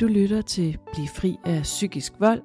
[0.00, 2.42] Du lytter til Bliv fri af psykisk vold.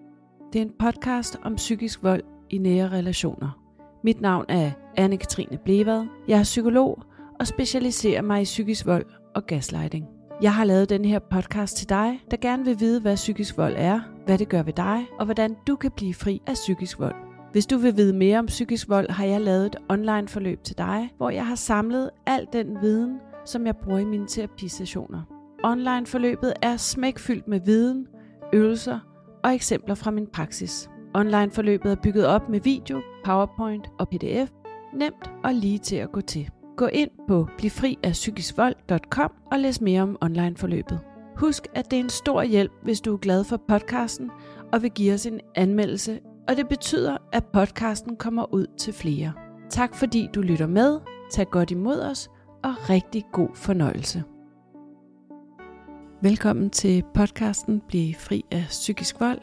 [0.53, 3.59] Det er en podcast om psykisk vold i nære relationer.
[4.03, 6.05] Mit navn er Anne-Katrine Blevad.
[6.27, 7.03] Jeg er psykolog
[7.39, 10.05] og specialiserer mig i psykisk vold og gaslighting.
[10.41, 13.73] Jeg har lavet den her podcast til dig, der gerne vil vide, hvad psykisk vold
[13.77, 17.15] er, hvad det gør ved dig, og hvordan du kan blive fri af psykisk vold.
[17.51, 20.77] Hvis du vil vide mere om psykisk vold, har jeg lavet et online forløb til
[20.77, 25.38] dig, hvor jeg har samlet al den viden, som jeg bruger i mine terapisessioner.
[25.63, 28.07] Online forløbet er smækfyldt med viden,
[28.53, 28.99] øvelser
[29.43, 30.89] og eksempler fra min praksis.
[31.13, 34.51] Online forløbet er bygget op med video, PowerPoint og PDF.
[34.93, 36.49] Nemt og lige til at gå til.
[36.77, 40.99] Gå ind på blivfriafpsykiskvold.com og læs mere om online forløbet.
[41.37, 44.31] Husk, at det er en stor hjælp, hvis du er glad for podcasten
[44.73, 49.33] og vil give os en anmeldelse, og det betyder, at podcasten kommer ud til flere.
[49.69, 50.99] Tak fordi du lytter med,
[51.31, 52.29] tag godt imod os
[52.63, 54.23] og rigtig god fornøjelse.
[56.21, 59.41] Velkommen til podcasten Bliv fri af psykisk vold.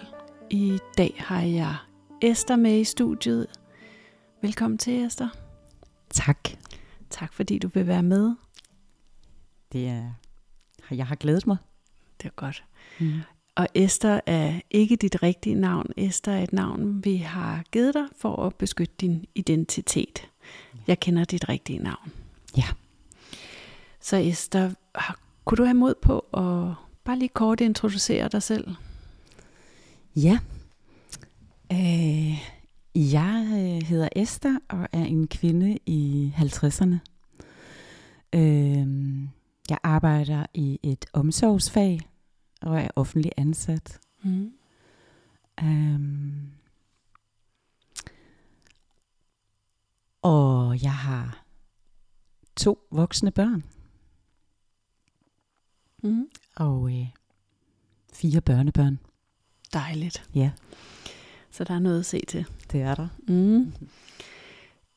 [0.51, 1.77] I dag har jeg
[2.23, 3.47] Esther med i studiet.
[4.43, 5.29] Velkommen til Esther.
[6.11, 6.49] Tak.
[7.11, 8.35] Tak fordi du vil være med.
[9.73, 10.11] Det er,
[10.91, 11.57] jeg har glædet mig.
[12.23, 12.65] Det er godt.
[13.01, 13.21] Mm.
[13.55, 15.87] Og Esther er ikke dit rigtige navn.
[15.97, 20.31] Esther er et navn, vi har givet dig for at beskytte din identitet.
[20.87, 22.13] Jeg kender dit rigtige navn.
[22.57, 22.67] Ja.
[24.01, 24.71] Så Esther,
[25.47, 28.75] kunne du have mod på at bare lige kort introducere dig selv?
[30.17, 30.39] Ja.
[31.73, 32.45] Øh,
[32.95, 36.97] jeg øh, hedder Esther og er en kvinde i 50'erne.
[38.33, 39.23] Øh,
[39.71, 42.01] jeg arbejder i et omsorgsfag
[42.63, 44.01] og er offentlig ansat.
[44.23, 44.53] Mm.
[45.63, 46.51] Um,
[50.23, 51.45] og jeg har
[52.57, 53.65] to voksne børn.
[56.07, 56.29] Mm.
[56.57, 57.07] Og øh,
[58.13, 58.99] fire børnebørn.
[59.73, 60.29] Dejligt.
[60.35, 60.51] Ja.
[61.51, 62.47] Så der er noget at se til.
[62.73, 63.09] Det er der.
[63.29, 63.73] Mm.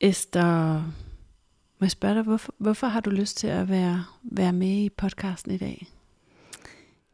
[0.00, 0.82] Esther,
[1.78, 4.88] må jeg spørge dig, hvorfor, hvorfor har du lyst til at være, være med i
[4.88, 5.86] podcasten i dag?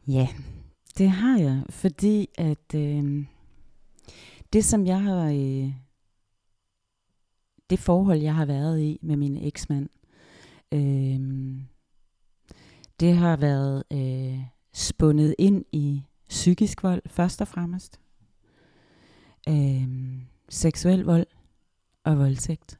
[0.07, 0.27] Ja,
[0.97, 3.25] det har jeg, fordi at øh,
[4.53, 5.73] det som jeg har, øh,
[7.69, 9.89] det forhold jeg har været i med min eksmand,
[10.71, 11.19] øh,
[12.99, 14.39] det har været øh,
[14.73, 17.99] spundet ind i psykisk vold først og fremmest,
[19.49, 19.87] øh,
[20.49, 21.27] seksuel vold
[22.03, 22.79] og voldtægt.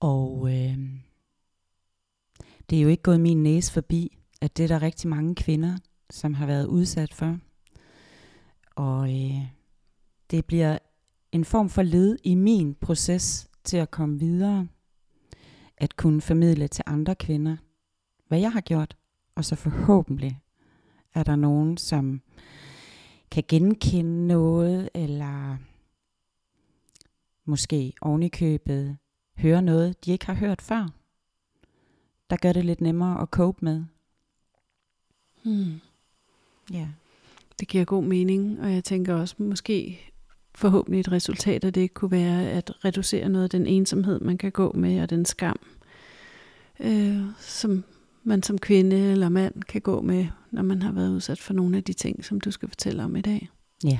[0.00, 0.78] Og øh,
[2.70, 5.78] det er jo ikke gået min næse forbi, at det er der rigtig mange kvinder,
[6.10, 7.38] som har været udsat for.
[8.76, 9.42] Og øh,
[10.30, 10.78] det bliver
[11.32, 14.68] en form for led i min proces til at komme videre.
[15.82, 17.56] At kunne formidle til andre kvinder,
[18.28, 18.96] hvad jeg har gjort.
[19.34, 20.40] Og så forhåbentlig
[21.14, 22.20] er der nogen, som
[23.30, 25.56] kan genkende noget, eller
[27.44, 28.96] måske ovenikøbet
[29.36, 30.88] høre noget, de ikke har hørt før
[32.32, 33.84] der gør det lidt nemmere at cope med.
[35.42, 35.80] Hmm.
[36.72, 36.88] Ja.
[37.60, 40.00] Det giver god mening, og jeg tænker også måske
[40.54, 44.52] forhåbentlig et resultat af det kunne være at reducere noget af den ensomhed, man kan
[44.52, 45.60] gå med, og den skam,
[46.80, 47.84] øh, som
[48.24, 51.76] man som kvinde eller mand kan gå med, når man har været udsat for nogle
[51.76, 53.48] af de ting, som du skal fortælle om i dag.
[53.84, 53.98] Ja.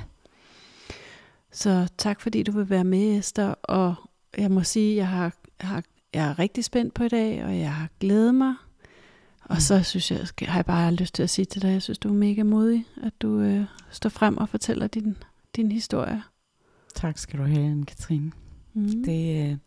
[1.51, 3.95] Så tak fordi du vil være med, Esther, og
[4.37, 7.59] jeg må sige, at jeg har, har jeg er rigtig spændt på i dag, og
[7.59, 8.55] jeg har glædet mig.
[9.43, 11.97] Og så synes jeg, har jeg bare lyst til at sige til dig, jeg synes,
[11.97, 15.17] du er mega modig, at du øh, står frem og fortæller din,
[15.55, 16.23] din historie.
[17.03, 18.31] Tak skal du have, Katrine.
[18.73, 19.03] Mm.
[19.03, 19.57] Det, øh,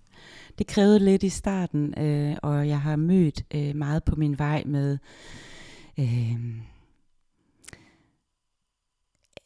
[0.59, 4.63] det krævede lidt i starten, øh, og jeg har mødt øh, meget på min vej
[4.67, 4.99] med,
[5.99, 6.37] øh,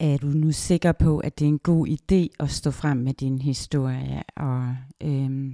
[0.00, 3.14] er du nu sikker på, at det er en god idé at stå frem med
[3.14, 4.22] din historie?
[4.36, 5.52] Og øh,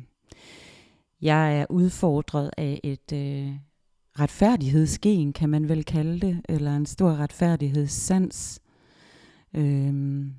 [1.23, 3.53] jeg er udfordret af et øh,
[4.21, 8.60] retfærdighedsgen, kan man vel kalde det, eller en stor retfærdighedssans.
[9.55, 10.33] Øhm,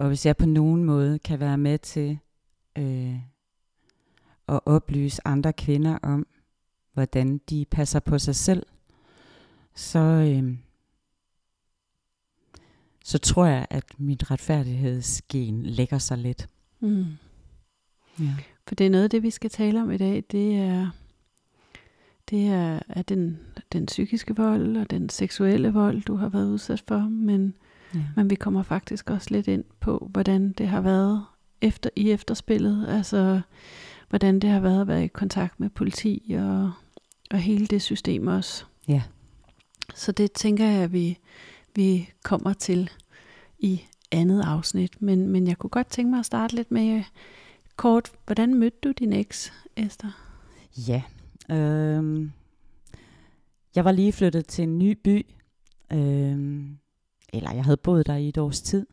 [0.00, 2.18] og hvis jeg på nogen måde kan være med til
[2.78, 3.14] øh,
[4.48, 6.26] at oplyse andre kvinder om,
[6.92, 8.66] hvordan de passer på sig selv,
[9.74, 10.56] så, øh,
[13.04, 16.48] så tror jeg, at mit retfærdighedsgen lægger sig lidt.
[16.80, 17.04] Mm.
[18.20, 18.34] Ja.
[18.68, 20.24] For det er noget af det, vi skal tale om i dag.
[20.30, 20.90] Det er,
[22.30, 23.38] det er, er den,
[23.72, 26.98] den psykiske vold og den seksuelle vold, du har været udsat for.
[26.98, 27.54] Men,
[27.94, 28.00] ja.
[28.16, 31.24] men vi kommer faktisk også lidt ind på, hvordan det har været
[31.60, 32.88] efter i efterspillet.
[32.88, 33.40] Altså,
[34.08, 36.72] hvordan det har været at være i kontakt med politi og,
[37.30, 38.64] og hele det system også.
[38.88, 39.02] Ja.
[39.94, 41.18] Så det tænker jeg, at vi,
[41.74, 42.90] vi kommer til
[43.58, 45.02] i andet afsnit.
[45.02, 47.02] Men, men jeg kunne godt tænke mig at starte lidt med
[47.76, 48.12] kort.
[48.26, 50.10] Hvordan mødte du din eks, Esther?
[50.88, 51.02] Ja,
[51.50, 52.30] øh,
[53.74, 55.26] jeg var lige flyttet til en ny by.
[55.92, 56.60] Øh,
[57.32, 58.86] eller jeg havde boet der i et års tid.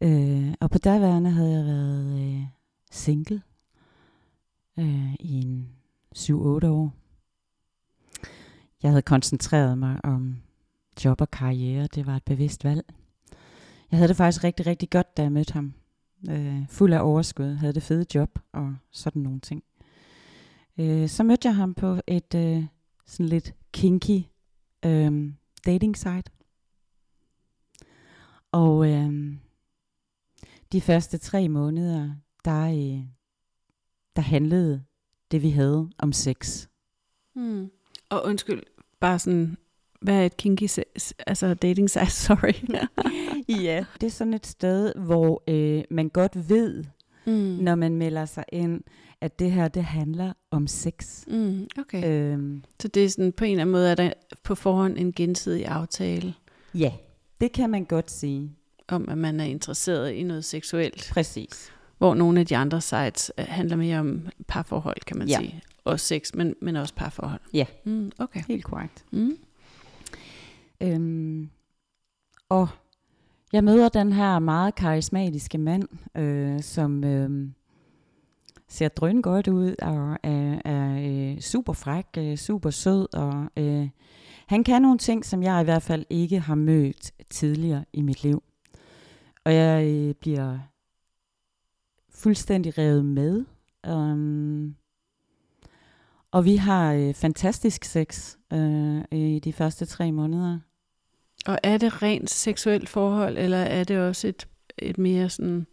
[0.00, 2.42] Øh, og på derværende havde jeg været øh,
[2.90, 3.42] single
[4.78, 5.68] øh, i en
[6.16, 6.92] 7-8 år.
[8.82, 10.36] Jeg havde koncentreret mig om
[11.04, 11.88] job og karriere.
[11.94, 12.84] Det var et bevidst valg.
[13.90, 15.72] Jeg havde det faktisk rigtig, rigtig godt, da jeg mødte ham.
[16.30, 19.62] Øh, fuld af overskud, havde det fede job og sådan nogle ting.
[20.78, 22.64] Øh, så mødte jeg ham på et øh,
[23.06, 24.22] sådan lidt kinky
[24.84, 25.32] øh,
[25.66, 26.33] dating site.
[28.54, 29.12] Og øh,
[30.72, 32.10] de første tre måneder,
[32.44, 33.04] der, øh,
[34.16, 34.84] der handlede
[35.30, 36.66] det, vi havde, om sex.
[37.34, 37.70] Hmm.
[38.10, 38.62] Og undskyld,
[39.00, 39.56] bare sådan,
[40.00, 40.68] hvad er et kinky,
[41.26, 42.54] altså dating site, sorry.
[43.64, 46.84] ja, det er sådan et sted, hvor øh, man godt ved,
[47.26, 47.32] mm.
[47.60, 48.80] når man melder sig ind,
[49.20, 51.26] at det her, det handler om sex.
[51.26, 52.32] Mm, okay.
[52.32, 54.12] Øhm, så det er sådan, på en eller anden måde, er der
[54.42, 56.34] på forhånd en gensidig aftale?
[56.74, 56.92] Ja,
[57.44, 58.50] det kan man godt sige.
[58.88, 61.10] Om, at man er interesseret i noget seksuelt.
[61.12, 61.72] Præcis.
[61.98, 65.38] Hvor nogle af de andre sites øh, handler mere om parforhold, kan man ja.
[65.38, 65.62] sige.
[65.84, 67.40] Og sex, men, men også parforhold.
[67.52, 68.42] Ja, mm, okay.
[68.48, 69.04] helt korrekt.
[69.10, 69.36] Mm.
[70.80, 71.50] Øhm,
[72.48, 72.68] og
[73.52, 77.48] jeg møder den her meget karismatiske mand, øh, som øh,
[78.68, 83.14] ser drøn godt ud og er, er øh, super fræk, øh, super sød.
[83.14, 83.88] Og øh,
[84.46, 88.22] han kan nogle ting, som jeg i hvert fald ikke har mødt tidligere i mit
[88.22, 88.42] liv.
[89.44, 90.58] Og jeg øh, bliver
[92.10, 93.44] fuldstændig revet med.
[93.88, 94.76] Um,
[96.30, 100.58] og vi har øh, fantastisk sex øh, i de første tre måneder.
[101.46, 104.48] Og er det rent seksuelt forhold, eller er det også et,
[104.78, 105.66] et mere sådan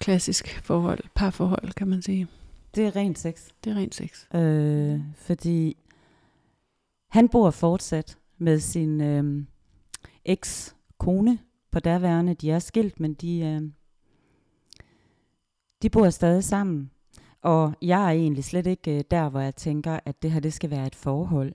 [0.00, 2.26] klassisk forhold, parforhold, kan man sige?
[2.74, 3.48] Det er rent sex.
[3.64, 4.34] Det er rent sex.
[4.34, 5.76] Øh, fordi
[7.08, 9.44] han bor fortsat med sin øh,
[10.24, 11.38] eks-kone
[11.70, 12.34] på derværende.
[12.34, 13.70] De er skilt, men de, øh,
[15.82, 16.90] de bor stadig sammen.
[17.42, 20.52] Og jeg er egentlig slet ikke øh, der, hvor jeg tænker, at det her det
[20.52, 21.52] skal være et forhold.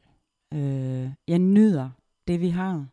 [0.53, 1.89] Øh, jeg nyder
[2.27, 2.88] det, vi har.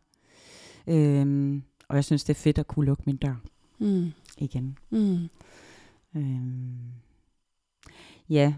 [0.87, 3.35] Øh, og jeg synes, det er fedt at kunne lukke min dør
[3.79, 4.11] mm.
[4.37, 4.77] igen.
[4.89, 5.29] Mm.
[6.15, 6.41] Øh,
[8.29, 8.53] ja,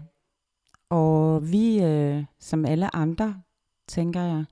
[0.88, 3.42] og vi, øh, som alle andre,
[3.88, 4.44] tænker jeg,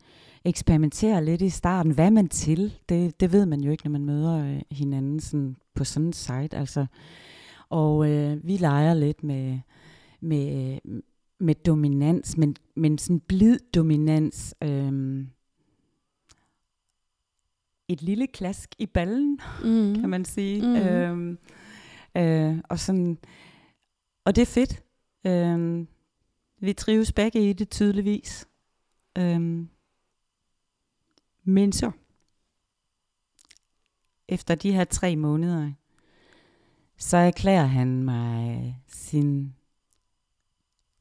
[0.45, 1.93] eksperimenterer lidt i starten.
[1.93, 2.79] Hvad er man til?
[2.89, 6.13] Det, det ved man jo ikke, når man møder øh, hinanden sådan på sådan en
[6.13, 6.57] site.
[6.57, 6.87] Altså,
[7.69, 9.59] og øh, vi leger lidt med,
[10.21, 10.79] med,
[11.41, 14.55] med dominans, men, men sådan blid dominans.
[14.63, 15.25] Øh,
[17.89, 20.01] et lille klask i ballen, mm.
[20.01, 20.63] kan man sige.
[20.63, 20.77] Mm.
[20.77, 21.37] Øh,
[22.17, 23.19] øh, og sådan,
[24.25, 24.83] og det er fedt.
[25.27, 25.87] Øh,
[26.61, 28.49] vi trives begge i det tydeligvis.
[29.19, 29.67] Øh,
[31.45, 31.91] men så,
[34.29, 35.73] efter de her tre måneder,
[36.97, 39.55] så erklærer han mig sin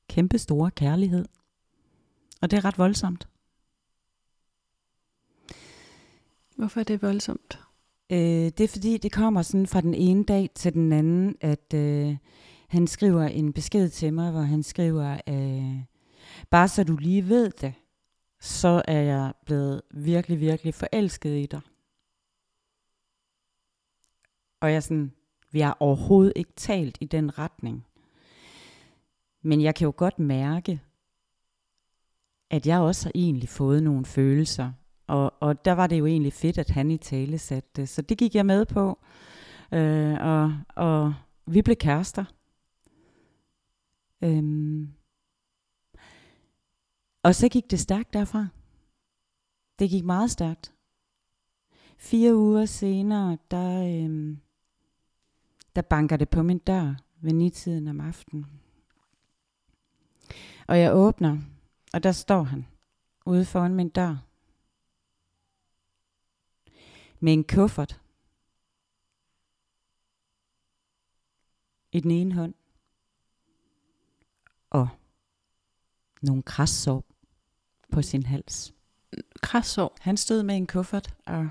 [0.09, 1.25] kæmpe store kærlighed.
[2.41, 3.27] Og det er ret voldsomt.
[6.55, 7.59] Hvorfor er det voldsomt?
[8.09, 8.17] Øh,
[8.57, 12.17] det er fordi, det kommer sådan fra den ene dag til den anden, at øh,
[12.67, 15.83] han skriver en besked til mig, hvor han skriver, øh,
[16.49, 17.73] bare så du lige ved det,
[18.43, 21.61] så er jeg blevet virkelig, virkelig forelsket i dig.
[24.61, 25.11] Og jeg er sådan,
[25.51, 27.85] vi har overhovedet ikke talt i den retning.
[29.41, 30.81] Men jeg kan jo godt mærke,
[32.49, 34.71] at jeg også har egentlig fået nogle følelser.
[35.07, 37.89] Og, og der var det jo egentlig fedt, at han i tale satte det.
[37.89, 38.99] Så det gik jeg med på.
[39.73, 41.13] Øh, og, og
[41.47, 42.25] vi blev kærester.
[44.21, 45.00] Øhm.
[47.23, 48.47] Og så gik det stærkt derfra.
[49.79, 50.73] Det gik meget stærkt.
[51.97, 54.39] Fire uger senere, der, øhm,
[55.75, 58.61] der banker det på min dør ved nitiden om aftenen.
[60.67, 61.37] Og jeg åbner,
[61.93, 62.67] og der står han
[63.25, 64.17] ude foran min dør.
[67.19, 68.01] Med en kuffert.
[71.91, 72.53] I den ene hånd.
[74.69, 74.89] Og
[76.21, 77.10] nogle krassår
[77.91, 78.73] på sin hals.
[79.41, 79.97] Krassår?
[79.99, 81.49] Han stod med en kuffert og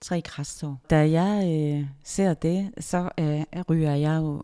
[0.00, 0.80] tre krassår.
[0.90, 4.42] Da jeg øh, ser det, så øh, ryger jeg jo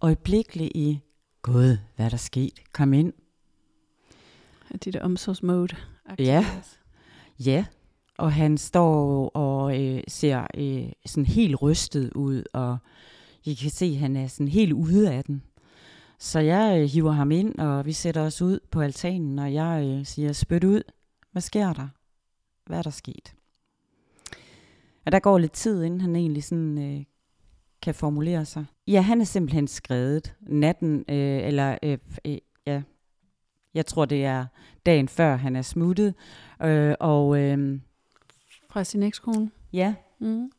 [0.00, 1.00] øjeblikkeligt i,
[1.42, 2.60] Gud, hvad er der sket?
[2.72, 3.12] Kom ind.
[4.70, 5.76] Er det der omsorgsmode?
[6.18, 6.46] Ja,
[7.38, 7.64] Ja,
[8.18, 12.78] og han står og øh, ser øh, sådan helt rystet ud, og
[13.44, 15.42] I kan se, at han er sådan helt ude af den.
[16.18, 19.84] Så jeg øh, hiver ham ind, og vi sætter os ud på altanen, og jeg
[19.86, 20.82] øh, siger, spyt ud.
[21.32, 21.88] Hvad sker der?
[22.66, 23.34] Hvad er der sket?
[25.06, 27.04] Og der går lidt tid, inden han egentlig sådan, øh,
[27.82, 28.64] kan formulere sig.
[28.86, 32.82] Ja, han er simpelthen skrevet natten, øh, eller øh, øh, ja,
[33.74, 34.46] jeg tror det er
[34.86, 36.14] dagen før han er smuttet,
[36.62, 37.80] øh, og øh,
[38.70, 39.50] Fra sin ekskone?
[39.72, 40.50] ja, Mm.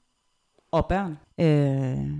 [0.71, 1.17] og børn.
[1.39, 2.17] Øh,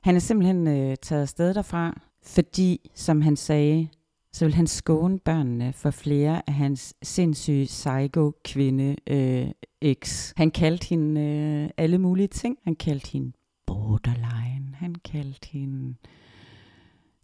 [0.00, 3.88] han er simpelthen øh, taget afsted derfra, fordi, som han sagde,
[4.32, 9.48] så vil han skåne børnene for flere af hans sindssyge psycho-kvinde øh,
[9.80, 10.32] ex.
[10.36, 12.58] Han kaldte hende øh, alle mulige ting.
[12.64, 13.32] Han kaldte hende
[13.66, 14.74] borderline.
[14.74, 15.94] Han kaldte hende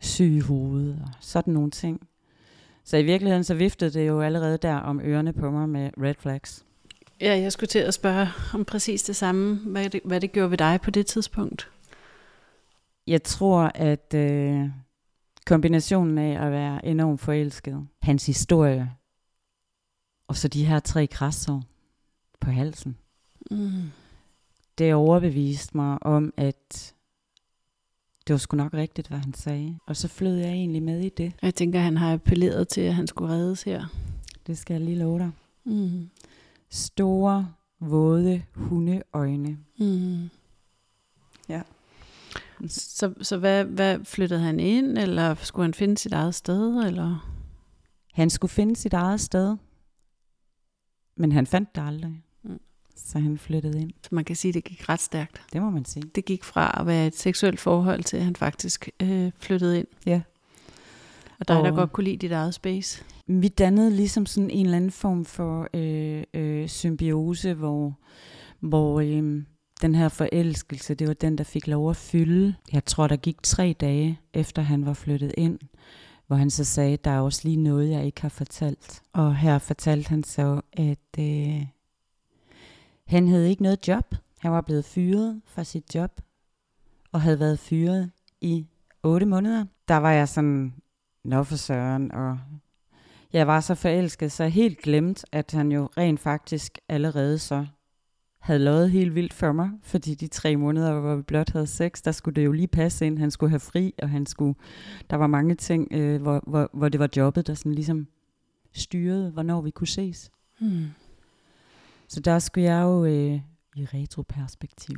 [0.01, 2.09] syg i hovedet og sådan nogle ting.
[2.85, 6.15] Så i virkeligheden så viftede det jo allerede der om ørerne på mig med red
[6.19, 6.65] flags.
[7.21, 10.51] Ja, jeg skulle til at spørge om præcis det samme, hvad det, hvad det gjorde
[10.51, 11.71] ved dig på det tidspunkt.
[13.07, 14.69] Jeg tror, at øh,
[15.47, 18.93] kombinationen af at være enormt forelsket, hans historie,
[20.29, 21.61] og så de her tre krasser
[22.41, 22.97] på halsen,
[23.51, 23.91] Mm.
[24.79, 26.95] det overbeviste mig om, at
[28.27, 29.79] det var sgu nok rigtigt, hvad han sagde.
[29.87, 31.33] Og så flød jeg egentlig med i det.
[31.43, 33.85] Jeg tænker, han har appelleret til, at han skulle reddes her.
[34.47, 35.31] Det skal jeg lige love dig.
[35.65, 36.11] Mm.
[36.71, 37.49] Store,
[37.81, 39.59] våde hundeøjne.
[39.79, 40.29] Mm.
[41.49, 41.63] Ja.
[42.69, 47.33] Så, så hvad, hvad flyttede han ind, eller skulle han finde sit eget sted, eller?
[48.13, 49.57] Han skulle finde sit eget sted,
[51.17, 52.23] men han fandt det aldrig.
[52.43, 52.61] Mm.
[52.97, 53.91] Så han flyttede ind.
[54.03, 55.43] Så man kan sige, at det gik ret stærkt.
[55.53, 56.03] Det må man sige.
[56.15, 59.87] Det gik fra at være et seksuelt forhold til, at han faktisk øh, flyttede ind.
[60.07, 60.21] Ja.
[61.41, 63.05] Og dig, der Og- godt kunne lide dit eget space.
[63.27, 67.95] Vi dannede ligesom sådan en eller anden form for øh, øh, symbiose, hvor,
[68.61, 69.43] hvor øh,
[69.83, 72.55] den her forelskelse, det var den, der fik lov at fylde.
[72.73, 75.59] Jeg tror, der gik tre dage, efter han var flyttet ind,
[76.27, 79.03] hvor han så sagde, der er også lige noget, jeg ikke har fortalt.
[79.13, 81.67] Og her fortalte han så, at øh,
[83.07, 84.15] han havde ikke noget job.
[84.39, 86.21] Han var blevet fyret fra sit job,
[87.13, 88.67] og havde været fyret i
[89.03, 89.65] otte måneder.
[89.89, 90.75] Der var jeg sådan,
[91.25, 92.39] nå for søren, og
[93.33, 97.67] jeg var så forelsket, så jeg helt glemt, at han jo rent faktisk allerede så
[98.47, 102.03] havde lovet helt vildt for mig, fordi de tre måneder, hvor vi blot havde sex,
[102.03, 103.19] der skulle det jo lige passe ind.
[103.19, 104.55] Han skulle have fri, og han skulle,
[105.11, 108.07] der var mange ting, øh, hvor, hvor, hvor det var jobbet, der sådan ligesom
[108.73, 110.31] styrede, hvornår vi kunne ses.
[110.61, 110.87] Hmm.
[112.09, 113.41] Så der skulle jeg jo øh,
[113.77, 114.97] i retroperspektiv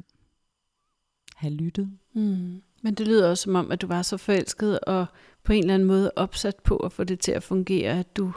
[1.36, 1.90] have lyttet.
[2.14, 2.62] Mm.
[2.82, 5.06] Men det lyder også som om, at du var så forelsket og
[5.44, 8.32] på en eller anden måde opsat på at få det til at fungere, at du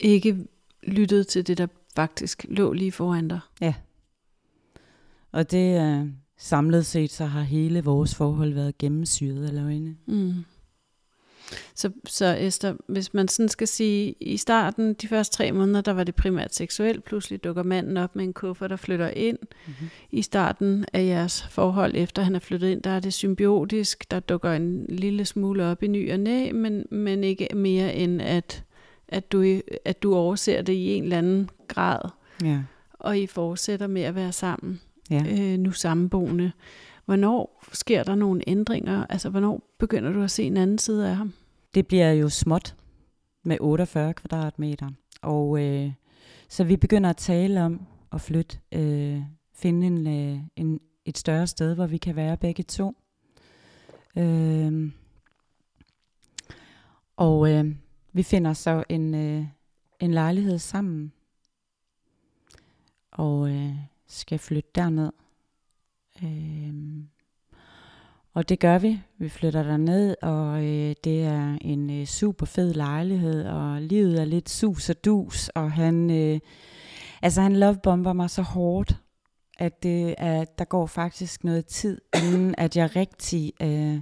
[0.00, 0.46] ikke
[0.82, 3.40] lyttede til det, der faktisk lå lige foran dig.
[5.34, 6.06] Og det øh,
[6.38, 9.96] samlet set, så har hele vores forhold været gennemsyret af løgne.
[10.06, 10.32] Mm.
[11.74, 15.92] Så, så Esther, hvis man sådan skal sige, i starten, de første tre måneder, der
[15.92, 19.38] var det primært seksuelt, pludselig dukker manden op med en kuffert, der flytter ind.
[19.42, 19.88] Mm-hmm.
[20.10, 24.20] I starten af jeres forhold, efter han er flyttet ind, der er det symbiotisk, der
[24.20, 28.64] dukker en lille smule op i ny og næ, men, men ikke mere end, at,
[29.08, 32.10] at, du, at du overser det i en eller anden grad,
[32.44, 32.62] Ja.
[32.92, 35.24] og I fortsætter med at være sammen, ja.
[35.28, 36.52] øh, nu sammenboende.
[37.04, 39.06] Hvornår sker der nogle ændringer?
[39.08, 41.32] Altså, hvornår begynder du at se en anden side af ham?
[41.74, 42.76] Det bliver jo småt
[43.42, 44.90] med 48 kvadratmeter.
[45.22, 45.92] Og øh,
[46.48, 49.20] så vi begynder at tale om at flytte, øh,
[49.52, 52.96] finde en, øh, en, et større sted, hvor vi kan være begge to.
[54.16, 54.92] Øh,
[57.16, 57.74] og øh,
[58.12, 59.46] vi finder så en, øh,
[60.00, 61.12] en lejlighed sammen.
[63.12, 63.74] Og øh,
[64.14, 65.12] skal flytte derned.
[66.22, 67.08] Øhm,
[68.34, 69.00] og det gør vi.
[69.18, 74.24] Vi flytter derned, og øh, det er en øh, super fed lejlighed, og livet er
[74.24, 76.40] lidt sus og dus, og han, øh,
[77.22, 79.00] altså han lovebomber mig så hårdt,
[79.58, 84.00] at det er, der går faktisk noget tid, inden at jeg rigtig øh,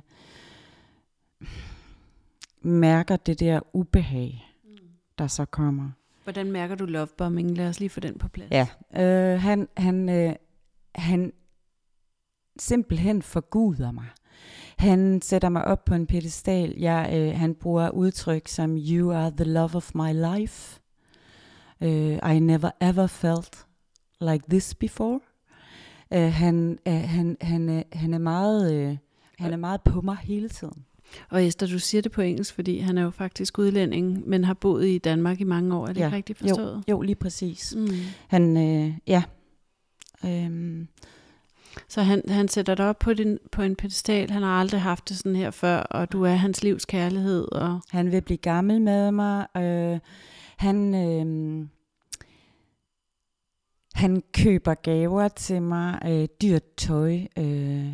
[2.60, 4.48] mærker det der ubehag,
[5.18, 5.90] der så kommer.
[6.24, 7.56] Hvordan mærker du lovebombing?
[7.56, 8.50] Lad os lige få den på plads.
[8.50, 10.34] Ja, øh, han, han, øh,
[10.94, 11.32] han
[12.58, 14.06] simpelthen forguder mig.
[14.78, 16.74] Han sætter mig op på en pedestal.
[16.78, 20.80] Jeg, øh, han bruger udtryk som, you are the love of my life.
[21.80, 23.66] Uh, I never ever felt
[24.20, 25.20] like this before.
[26.10, 28.96] Uh, han, uh, han, han, uh, han, er meget, uh,
[29.38, 30.84] han er meget på mig hele tiden.
[31.30, 34.54] Og Esther, du siger det på engelsk, fordi han er jo faktisk udlænding, men har
[34.54, 35.82] boet i Danmark i mange år.
[35.86, 36.06] Er det Ja.
[36.06, 36.84] ikke rigtigt forstået?
[36.88, 37.74] Jo, jo, lige præcis.
[37.76, 37.88] Mm.
[38.28, 39.22] Han, øh, ja.
[40.24, 40.88] Øhm,
[41.88, 44.30] Så han, han sætter dig op på, din, på en pedestal.
[44.30, 47.52] Han har aldrig haft det sådan her før, og du er hans livs kærlighed.
[47.52, 49.46] Og, Han vil blive gammel med mig.
[49.56, 49.98] Øh,
[50.56, 51.66] han, øh,
[53.94, 57.18] han køber gaver til mig, øh, dyrt tøj.
[57.38, 57.92] Øh.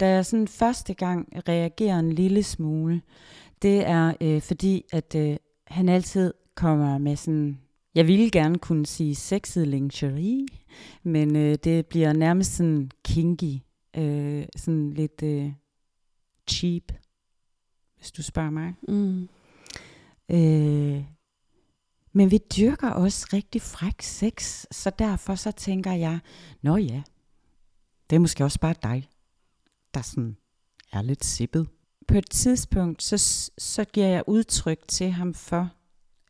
[0.00, 3.02] Da jeg sådan første gang reagerer en lille smule,
[3.62, 7.60] det er øh, fordi, at øh, han altid kommer med sådan,
[7.94, 10.46] jeg ville gerne kunne sige sexet lingerie,
[11.02, 13.58] men øh, det bliver nærmest sådan kinky,
[13.96, 15.52] øh, sådan lidt øh,
[16.50, 16.92] cheap,
[17.96, 18.74] hvis du spørger mig.
[18.88, 19.28] mm.
[20.30, 21.04] Øh,
[22.12, 26.18] men vi dyrker også rigtig fræk sex, så derfor så tænker jeg,
[26.62, 27.02] nå ja,
[28.10, 29.09] det er måske også bare dig,
[29.94, 30.36] der sådan
[30.92, 31.66] er lidt sippet.
[32.08, 33.18] På et tidspunkt, så,
[33.58, 35.70] så giver jeg udtryk til ham for,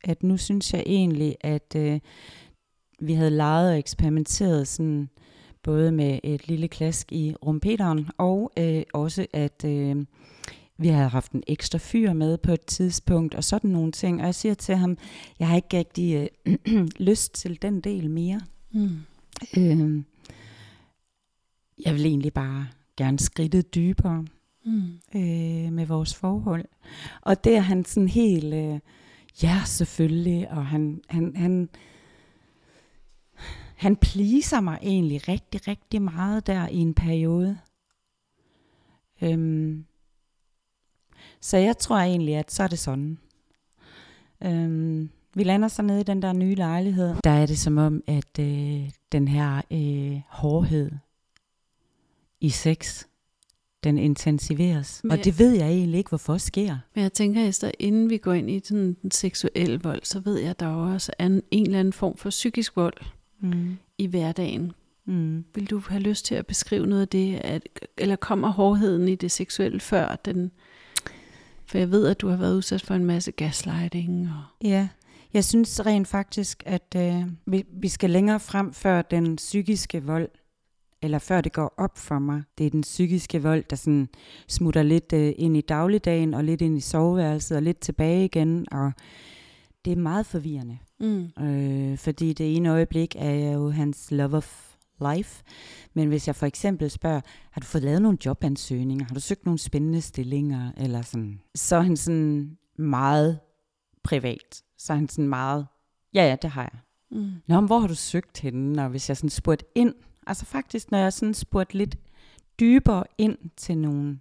[0.04, 2.00] at nu synes jeg egentlig, at øh,
[3.00, 5.08] vi havde leget og eksperimenteret sådan,
[5.62, 10.04] både med et lille klask i rumpeteren, og øh, også at øh,
[10.78, 14.20] vi havde haft en ekstra fyr med på et tidspunkt, og sådan nogle ting.
[14.20, 14.98] Og jeg siger til ham,
[15.38, 18.40] jeg har ikke rigtig øh, lyst til den del mere.
[18.70, 18.98] Mm.
[19.56, 20.02] Øh,
[21.84, 22.66] jeg vil egentlig bare
[23.04, 24.24] gerne skridte dybere
[24.64, 25.00] Mm.
[25.14, 26.64] øh, med vores forhold.
[27.22, 28.80] Og det er han sådan helt, øh,
[29.42, 31.68] ja selvfølgelig, og han, han, han,
[33.76, 37.58] han pleaser mig egentlig rigtig, rigtig meget der i en periode.
[39.22, 39.84] Øhm,
[41.40, 43.18] så jeg tror egentlig, at så er det sådan.
[44.44, 47.16] Øhm, vi lander så nede i den der nye lejlighed.
[47.24, 50.90] Der er det som om, at øh, den her øh, hårdhed
[52.40, 53.04] i sex,
[53.84, 55.00] den intensiveres.
[55.04, 56.78] Men- Og det ved jeg egentlig ikke, hvorfor sker.
[56.94, 60.38] Men jeg tænker, Esther, inden vi går ind i sådan den seksuelle vold, så ved
[60.38, 62.94] jeg, at der også er en, en eller anden form for psykisk vold
[63.42, 63.76] Mm.
[63.98, 64.72] i hverdagen.
[65.04, 65.44] Mm.
[65.54, 69.14] Vil du have lyst til at beskrive noget af det, at, eller kommer hårdheden i
[69.14, 70.50] det seksuelle før den...
[71.66, 74.28] For jeg ved, at du har været udsat for en masse gaslighting.
[74.28, 74.88] Og, Ja,
[75.32, 80.28] jeg synes rent faktisk, at øh, vi, vi skal længere frem før den psykiske vold,
[81.02, 82.42] eller før det går op for mig.
[82.58, 84.08] Det er den psykiske vold, der sådan
[84.48, 88.66] smutter lidt øh, ind i dagligdagen, og lidt ind i soveværelset, og lidt tilbage igen,
[88.72, 88.92] og
[89.84, 90.78] det er meget forvirrende.
[91.00, 91.42] mm.
[91.44, 94.76] Øh, fordi det ene øjeblik er jeg jo hans love of
[95.14, 95.42] life.
[95.94, 99.04] Men hvis jeg for eksempel spørger, har du fået lavet nogle jobansøgninger?
[99.04, 100.72] Har du søgt nogle spændende stillinger?
[100.76, 103.38] Eller sådan, så er han sådan meget
[104.02, 104.62] privat.
[104.78, 105.66] Så er han sådan meget,
[106.14, 106.80] ja ja, det har jeg.
[107.10, 107.30] Mm.
[107.46, 108.82] Nå, men hvor har du søgt henne?
[108.84, 109.94] Og hvis jeg sådan spurgte ind,
[110.30, 111.96] altså faktisk, når jeg sådan spurgte lidt
[112.60, 114.18] dybere ind til nogle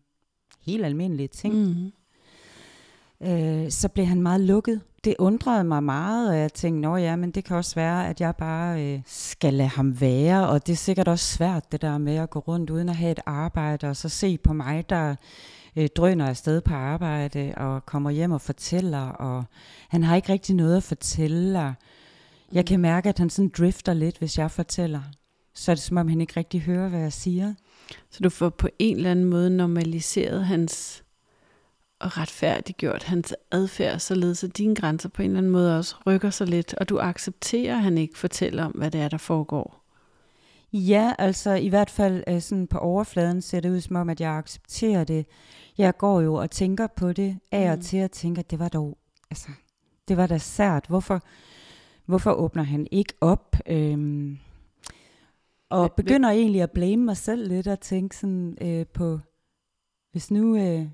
[0.62, 1.92] helt almindelige ting, Mm.
[3.28, 4.82] øh, så blev han meget lukket.
[5.04, 8.22] Det undrede mig meget, og jeg tænkte, nå ja, men det kan også være, at
[8.22, 11.98] jeg bare øh, skal lade ham være, og det er sikkert også svært, det der
[11.98, 15.16] med at gå rundt uden at have et arbejde, og så se på mig, der
[15.76, 19.44] øh, drøner afsted på arbejde, og kommer hjem og fortæller, og
[19.90, 21.74] han har ikke rigtig noget at fortælle, og
[22.52, 25.02] jeg kan mærke, at han sådan drifter lidt, hvis jeg fortæller.
[25.60, 27.54] Så er det som om, han ikke rigtig hører, hvad jeg siger.
[28.10, 31.04] Så du får på en eller anden måde normaliseret hans
[32.00, 36.30] og retfærdiggjort hans adfærd, således at dine grænser på en eller anden måde også rykker
[36.30, 39.86] sig lidt, og du accepterer, at han ikke fortæller om, hvad det er, der foregår.
[40.74, 44.22] Ja, altså i hvert fald øh, sådan på overfladen ser det ud som om, at
[44.22, 45.26] jeg accepterer det.
[45.78, 47.82] Jeg går jo og tænker på det af og Mm.
[47.82, 48.98] til og tænker, det var dog,
[49.32, 49.48] altså,
[50.08, 50.86] det var da sært.
[50.88, 51.22] Hvorfor,
[52.06, 53.56] hvorfor åbner han ikke op?
[53.68, 54.38] Øhm,
[55.70, 59.20] og begynder egentlig at blame mig selv lidt og tænke sådan øh, på,
[60.12, 60.86] hvis nu, øh,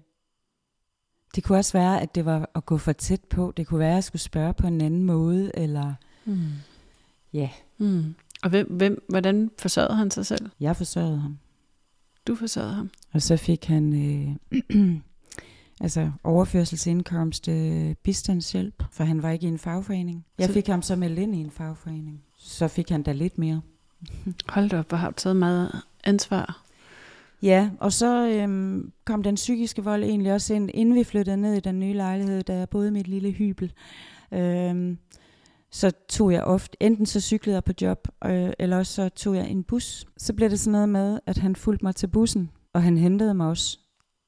[1.36, 3.54] det kunne også være, at det var at gå for tæt på.
[3.58, 5.94] Det kunne være, at jeg skulle spørge på en anden måde, eller
[6.26, 6.48] Mm.
[7.34, 8.16] ja, Mm.
[8.44, 10.50] Og hvem, hvem, hvordan forsørgede han sig selv?
[10.60, 11.38] jeg forsørgede ham.
[12.28, 12.90] Du forsørgede ham.
[13.14, 14.36] Og så fik han øh,
[15.82, 20.26] altså overførselsindkomst øh, bistandshjælp, for han var ikke i en fagforening.
[20.38, 22.24] Jeg Så- fik ham så meldt ind i en fagforening.
[22.38, 23.62] Så fik han da lidt mere.
[24.50, 26.66] Hold da op, hvor har du taget meget ansvar.
[27.42, 31.54] Ja, og så øhm, kom den psykiske vold egentlig også ind, inden vi flyttede ned
[31.54, 33.74] i den nye lejlighed, da jeg boede i mit lille hybel.
[34.32, 34.98] Øhm,
[35.72, 39.36] så tog jeg ofte, enten så cyklede jeg på job, øh, eller også så tog
[39.36, 40.06] jeg en bus.
[40.18, 43.34] Så blev det sådan noget med, at han fulgte mig til bussen, og han hentede
[43.34, 43.80] mig også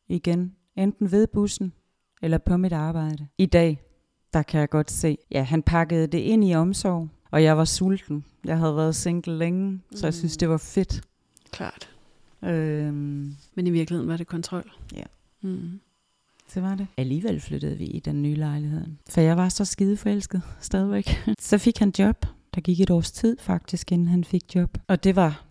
[0.10, 1.74] igen, enten ved bussen,
[2.22, 3.28] eller på mit arbejde.
[3.38, 3.82] I dag,
[4.34, 7.66] der kan jeg godt se, ja, han pakkede det ind i omsorg, og jeg var
[7.66, 8.26] sulten.
[8.46, 10.38] Jeg havde været single længe, så jeg synes, Mm.
[10.40, 11.02] det var fedt.
[11.52, 11.90] Klart.
[12.44, 14.72] Øhm, Men i virkeligheden var det kontrol.
[14.96, 15.04] Ja.
[15.42, 15.80] Mm.
[16.54, 16.88] det var det.
[16.98, 18.86] Alligevel flyttede vi i den nye lejlighed.
[19.10, 21.10] For jeg var så skide forelsket stadigvæk.
[21.40, 22.26] så fik han job.
[22.56, 24.78] Der gik et års tid faktisk, inden han fik job.
[24.88, 25.44] Og det var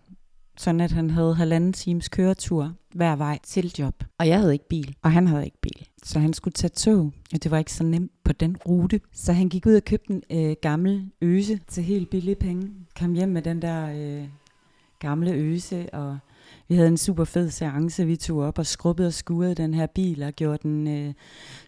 [0.57, 4.03] sådan, at han havde halvanden times køretur hver vej til job.
[4.19, 5.87] Og jeg havde ikke bil, og han havde ikke bil.
[6.03, 8.99] Så han skulle tage tog, og det var ikke så nemt på den rute.
[9.13, 12.71] Så han gik ud og købte en øh, gammel øse til helt billige penge.
[12.99, 14.27] Kom hjem med den der øh,
[14.99, 16.17] gamle øse, og
[16.67, 18.05] vi havde en super fed seance.
[18.05, 21.13] Vi tog op og skrubbede og skurede den her bil og gjorde den øh,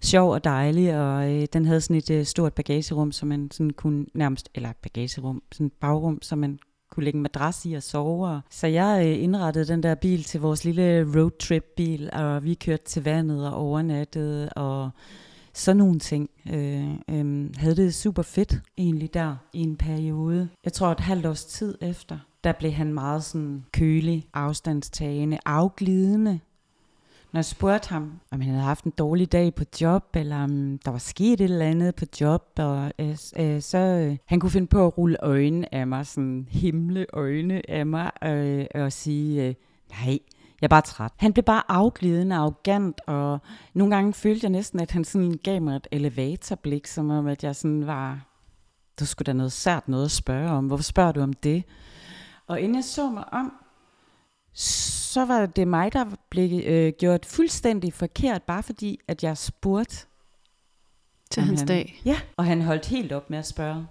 [0.02, 0.99] sjov og dejlig.
[0.99, 4.71] Og øh, den havde sådan et øh, stort bagagerum, som man sådan kunne nærmest, eller
[4.82, 6.60] bagagerum, sådan et bagrum, som man
[7.00, 8.42] kunne lægge en madras i og sove.
[8.50, 13.04] Så jeg øh, indrettede den der bil til vores lille roadtrip-bil, og vi kørte til
[13.04, 14.90] vandet og overnattede, og
[15.54, 16.30] sådan nogle ting.
[16.54, 20.50] Øh, øh, havde det super fedt egentlig der i en periode.
[20.64, 26.40] Jeg tror et halvt års tid efter, der blev han meget sådan kølig, afstandstagende, afglidende.
[27.32, 30.78] Når jeg spurgte ham, om han havde haft en dårlig dag på job, eller om
[30.86, 34.50] der var sket et eller andet på job, og, øh, øh, så øh, han kunne
[34.50, 39.48] finde på at rulle øjne af mig, sådan himle øjne af mig, øh, og sige,
[39.48, 39.56] øh,
[39.89, 40.20] nej,
[40.62, 41.12] jeg er bare træt.
[41.18, 43.39] Han blev bare afglidende, arrogant, og
[43.74, 47.44] nogle gange følte jeg næsten, at han sådan gav mig et elevatorblik, som om at
[47.44, 48.26] jeg sådan var,
[49.00, 50.68] du skulle da noget sært noget at spørge om.
[50.68, 51.63] Hvorfor spørger du om det?
[52.48, 53.54] Og inden jeg så mig om,
[54.54, 60.06] så var det mig, der blev øh, gjort fuldstændig forkert, bare fordi, at jeg spurgte.
[61.32, 62.02] Til hans han, dag.
[62.06, 63.88] Ja, og han holdt helt op med at spørge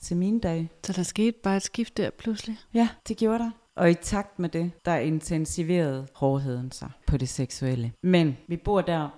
[0.00, 0.70] til mine dage.
[0.84, 2.58] Så der skete bare et skift der pludselig.
[2.74, 3.50] Ja, det gjorde der.
[3.76, 7.92] Og i takt med det, der intensiverede hårdheden sig på det seksuelle.
[8.02, 9.08] Men vi bor der,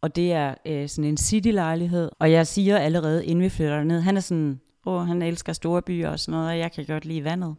[0.00, 2.10] og det er øh, sådan en citylejlighed.
[2.18, 5.82] Og jeg siger allerede, inden vi flytter ned, han er sådan, åh, han elsker store
[5.82, 7.56] byer og sådan noget, og jeg kan godt lide vandet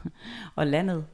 [0.56, 1.04] og landet.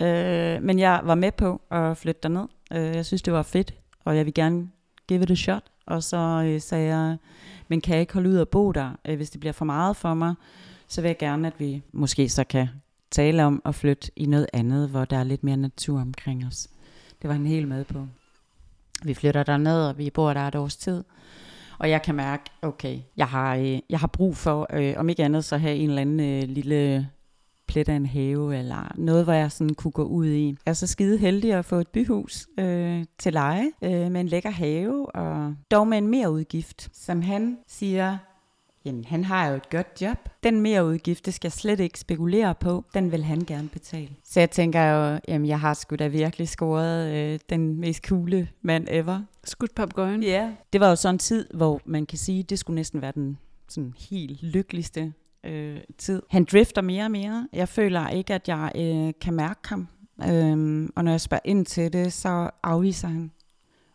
[0.00, 2.46] Øh, men jeg var med på at flytte derned.
[2.72, 4.68] Øh, jeg synes, det var fedt, og jeg vil gerne
[5.08, 5.62] give det a shot.
[5.86, 7.16] Og så øh, sagde jeg,
[7.68, 9.96] men kan jeg ikke holde ud og bo der, øh, hvis det bliver for meget
[9.96, 10.34] for mig,
[10.88, 12.68] så vil jeg gerne, at vi måske så kan
[13.10, 16.68] tale om at flytte i noget andet, hvor der er lidt mere natur omkring os.
[17.22, 18.06] Det var han helt med på.
[19.04, 21.04] Vi flytter derned, og vi bor der et års tid.
[21.78, 25.24] Og jeg kan mærke, okay, jeg har, øh, jeg har brug for, øh, om ikke
[25.24, 27.08] andet, så have en eller anden øh, lille
[27.68, 30.46] plet af en have, eller noget, hvor jeg sådan kunne gå ud i.
[30.46, 34.28] Jeg er så skide heldig at få et byhus øh, til leje, øh, med en
[34.28, 38.18] lækker have, og dog med en mere udgift, som han siger,
[38.84, 40.28] Jamen, han har jo et godt job.
[40.42, 42.84] Den mere udgift, det skal jeg slet ikke spekulere på.
[42.94, 44.10] Den vil han gerne betale.
[44.24, 48.48] Så jeg tænker jo, jamen jeg har sgu da virkelig scoret øh, den mest coole
[48.62, 49.22] mand ever.
[49.44, 50.22] Skudt papgøjen.
[50.22, 50.28] Ja.
[50.28, 50.52] Yeah.
[50.72, 53.38] Det var jo sådan en tid, hvor man kan sige, det skulle næsten være den
[53.68, 55.12] sådan helt lykkeligste
[55.44, 56.22] øh, tid.
[56.30, 57.48] Han drifter mere og mere.
[57.52, 59.88] Jeg føler ikke, at jeg øh, kan mærke ham.
[60.28, 63.30] Øhm, og når jeg spørger ind til det, så afviser han.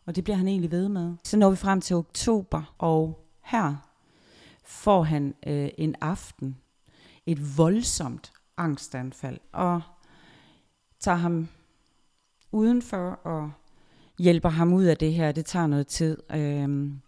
[0.06, 1.14] Og det bliver han egentlig ved med.
[1.24, 3.76] Så når vi frem til oktober, og her
[4.64, 6.58] får han øh, en aften
[7.26, 9.82] et voldsomt angstanfald, og
[11.00, 11.48] tager ham
[12.52, 13.52] udenfor og
[14.20, 15.32] hjælper ham ud af det her.
[15.32, 16.18] Det tager noget tid.
[16.36, 17.02] Øhm,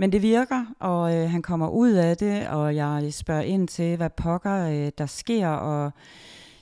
[0.00, 3.96] men det virker, og øh, han kommer ud af det, og jeg spørger ind til,
[3.96, 5.92] hvad pokker øh, der sker, og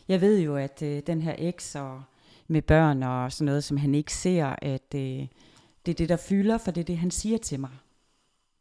[0.09, 2.03] jeg ved jo, at øh, den her eks og
[2.49, 5.27] med børn og sådan noget, som han ikke ser, at øh,
[5.87, 7.70] det er det, der fylder, for det er det, han siger til mig.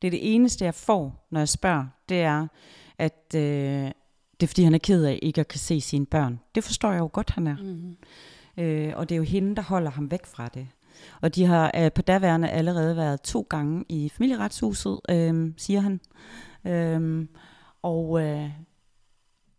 [0.02, 2.48] Det er det eneste, jeg får, når jeg spørger, det er,
[2.98, 3.92] at øh,
[4.40, 6.40] det er, fordi han er ked af ikke at kan se sine børn.
[6.56, 7.58] Det forstår jeg jo godt, han er.
[7.58, 7.98] Mm-hmm.
[8.58, 10.68] Øh, og det er jo hende, der holder ham væk fra det.
[11.22, 16.00] Og de har øh, på daværende allerede været to gange i familieretshuset, øh, siger han.
[16.68, 17.28] Øh,
[17.82, 18.50] og øh,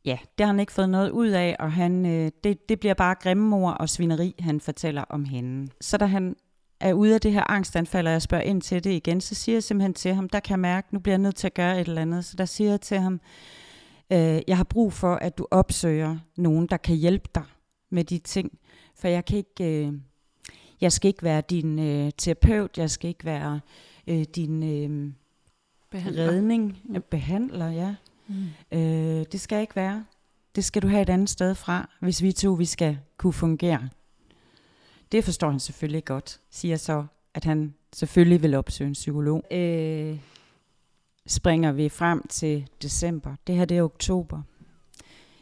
[0.04, 2.94] ja, det har han ikke fået noget ud af, og han, øh, det, det bliver
[2.94, 5.72] bare grimme og svineri, han fortæller om hende.
[5.80, 6.36] Så da han
[6.80, 9.56] er ude af det her angstanfald, og jeg spørger ind til det igen, så siger
[9.56, 11.80] jeg simpelthen til ham, der kan jeg mærke, nu bliver jeg nødt til at gøre
[11.80, 12.24] et eller andet.
[12.24, 13.20] Så der siger jeg til ham,
[14.12, 17.44] øh, jeg har brug for, at du opsøger nogen, der kan hjælpe dig
[17.90, 18.58] med de ting.
[18.94, 19.92] For jeg kan ikke, øh,
[20.80, 23.60] jeg skal ikke være din øh, terapeut, jeg skal ikke være
[24.06, 25.12] øh, din øh,
[25.90, 26.28] behandler.
[26.28, 27.02] redning, mm.
[27.10, 27.94] behandler, ja.
[28.28, 28.78] Mm.
[28.78, 30.04] Øh, det skal ikke være.
[30.54, 33.88] Det skal du have et andet sted fra, hvis vi to vi skal kunne fungere.
[35.12, 39.44] Det forstår han selvfølgelig godt, siger så, at han selvfølgelig vil opsøge en psykolog.
[39.50, 40.18] Øh,
[41.26, 43.34] springer vi frem til december.
[43.46, 44.42] Det her det er oktober.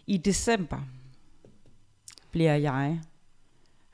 [0.06, 0.80] I december
[2.30, 3.00] bliver jeg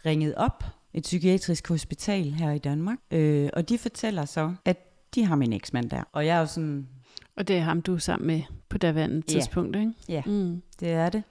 [0.06, 4.76] ringet op et psykiatrisk hospital her i Danmark, øh, og de fortæller så, at
[5.14, 6.02] de har min eksmand der.
[6.12, 6.88] Og jeg er jo sådan...
[7.36, 9.32] Og det er ham, du er sammen med på daværende ja.
[9.32, 9.92] tidspunkt, ikke?
[10.08, 10.62] Ja, mm.
[10.80, 11.22] det er det.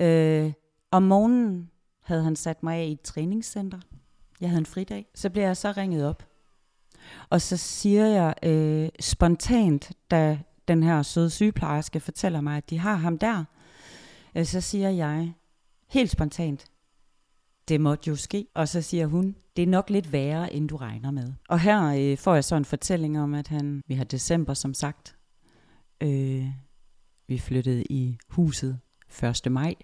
[0.00, 0.52] Øh,
[0.90, 1.70] om morgenen
[2.02, 3.78] havde han sat mig af i et træningscenter.
[4.40, 5.06] Jeg havde en fridag.
[5.14, 6.26] Så blev jeg så ringet op
[7.30, 12.78] Og så siger jeg øh, spontant, da den her søde sygeplejerske fortæller mig, at de
[12.78, 13.44] har ham der,
[14.34, 15.32] øh, så siger jeg
[15.88, 16.64] helt spontant,
[17.68, 18.46] det måtte jo ske.
[18.54, 21.32] Og så siger hun, det er nok lidt værre, end du regner med.
[21.48, 24.74] Og her øh, får jeg så en fortælling om, at han, vi har december som
[24.74, 25.16] sagt,
[26.02, 26.46] øh,
[27.28, 28.78] vi flyttede i huset
[29.44, 29.52] 1.
[29.52, 29.74] maj.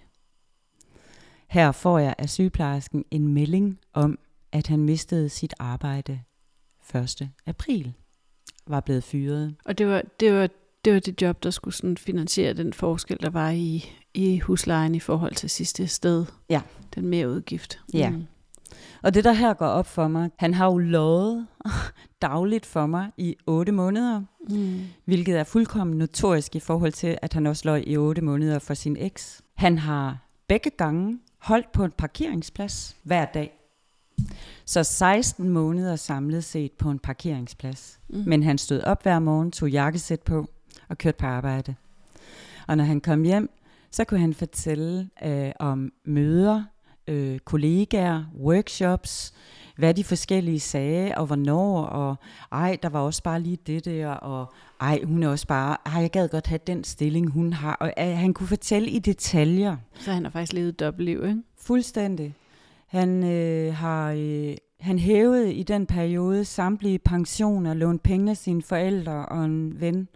[1.49, 4.19] Her får jeg af sygeplejersken en melding om,
[4.53, 6.21] at han mistede sit arbejde
[6.95, 7.31] 1.
[7.47, 7.95] april.
[8.67, 9.57] Var blevet fyret.
[9.64, 10.49] Og det var, det var,
[10.85, 14.95] det var det job, der skulle sådan finansiere den forskel, der var i, i huslejen
[14.95, 16.27] i forhold til sidste sted.
[16.51, 16.61] Ja.
[16.95, 17.81] Den mere udgift.
[17.95, 18.11] Ja.
[18.11, 18.27] Mm.
[19.03, 21.47] Og det der her går op for mig, han har jo lovet
[22.23, 24.81] dagligt for mig i 8 måneder, Mm.
[25.05, 28.75] hvilket er fuldkommen notorisk i forhold til, at han også løj i 8 måneder for
[28.75, 29.41] sin eks.
[29.55, 33.53] Han har begge gange holdt på en parkeringsplads hver dag.
[34.64, 38.01] Så 16 måneder samlet set på en parkeringsplads.
[38.09, 38.23] Mm.
[38.27, 40.47] Men han stod op hver morgen, tog jakkesæt på
[40.88, 41.75] og kørte på arbejde.
[42.67, 43.51] Og når han kom hjem,
[43.91, 46.64] så kunne han fortælle øh, om møder,
[47.09, 49.35] øh, kollegaer, workshops,
[49.77, 52.17] hvad de forskellige sagde, og hvornår, og
[52.53, 56.01] ej, der var også bare lige det der, og ej, hun er også bare, ej,
[56.01, 57.75] jeg gad godt have den stilling, hun har.
[57.75, 61.43] Og øh, han kunne fortælle i detaljer, Så han har faktisk levet et dobbeltliv, ikke?
[61.61, 62.35] fuldstændig.
[62.87, 64.12] Han øh, har...
[64.12, 69.81] Øh, han hævede i den periode samtlige pensioner, lånte penge af sine forældre og en
[69.81, 70.07] ven øh,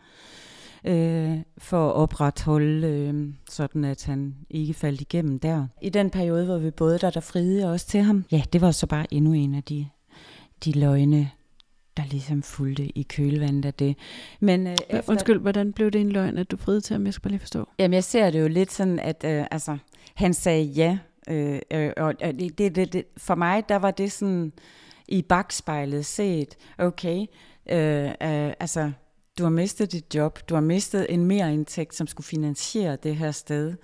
[1.58, 5.66] for at opretholde, øh, sådan at han ikke faldt igennem der.
[5.82, 8.70] I den periode, hvor vi både der, der friede også til ham, ja, det var
[8.70, 9.86] så bare endnu en af de,
[10.64, 11.30] de løgne,
[11.96, 13.96] der ligesom fulgte i kølvandet af det.
[14.40, 15.12] Men øh, Efter...
[15.12, 17.04] Undskyld, hvordan blev det en løgn, at du friede til ham?
[17.04, 17.68] Jeg skal bare lige forstå.
[17.78, 19.78] Jamen, jeg ser det jo lidt sådan, at øh, altså,
[20.14, 24.52] han sagde ja, øh, øh, og det, det, det, for mig, der var det sådan
[25.08, 27.26] i bagspejlet set, okay,
[27.70, 28.92] øh, øh, altså,
[29.38, 33.16] du har mistet dit job, du har mistet en mere indtægt, som skulle finansiere det
[33.16, 33.74] her sted.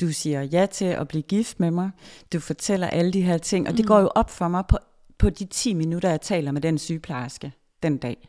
[0.00, 1.90] Du siger ja til at blive gift med mig,
[2.32, 3.88] du fortæller alle de her ting, og det Mm.
[3.88, 4.78] går jo op for mig på,
[5.18, 8.28] på de 10 minutter, jeg taler med den sygeplejerske den dag,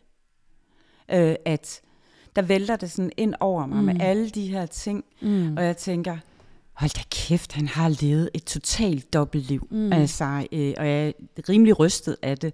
[1.12, 1.82] øh, at
[2.36, 3.84] der vælter det sådan ind over mig mm.
[3.86, 5.58] med alle de her ting, Mm.
[5.58, 6.18] og jeg tænker,
[6.74, 9.68] hold da kæft, han har levet et totalt dobbeltliv.
[9.72, 9.94] Mm.
[9.94, 11.12] Altså, øh, og jeg er
[11.50, 12.54] rimelig rystet af det.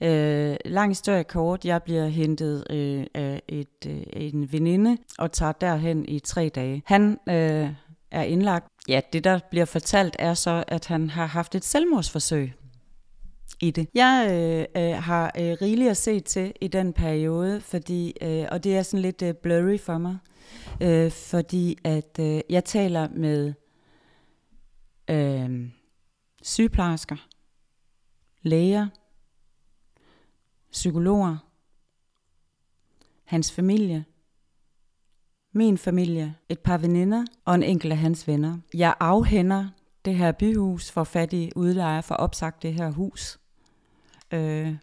[0.00, 5.52] Øh, lang historie kort, jeg bliver hentet øh, af et, øh, en veninde og tager
[5.52, 6.82] derhen i tre dage.
[6.86, 7.68] Han øh,
[8.10, 8.66] er indlagt.
[8.88, 12.52] Ja, det der bliver fortalt er så, at han har haft et selvmordsforsøg
[13.60, 13.88] i det.
[13.94, 18.64] Jeg øh, øh, har øh, rigeligt at se til i den periode, fordi, øh, og
[18.64, 20.18] det er sådan lidt øh, blurry for mig,
[20.80, 23.52] øh, fordi at øh, jeg taler med
[25.10, 25.70] øh,
[26.42, 27.16] sygeplejersker,
[28.42, 28.88] læger,
[30.74, 31.36] psykologer,
[33.24, 34.04] hans familie,
[35.52, 38.58] min familie, et par veninder og en enkelt af hans venner.
[38.74, 39.68] Jeg afhænder
[40.04, 43.38] det her byhus for fattige udlejere for opsagt det her hus.
[44.32, 44.76] Øh,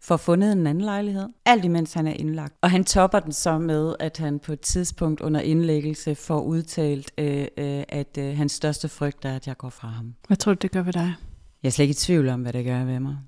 [0.00, 1.28] for fundet en anden lejlighed.
[1.44, 2.54] Alt imens han er indlagt.
[2.60, 7.12] Og han topper den så med, at han på et tidspunkt under indlæggelse får udtalt,
[7.18, 10.14] øh, øh, at øh, hans største frygt er, at jeg går fra ham.
[10.26, 11.14] Hvad tror du, det gør ved dig?
[11.62, 13.18] Jeg er slet ikke i tvivl om, hvad det gør ved mig.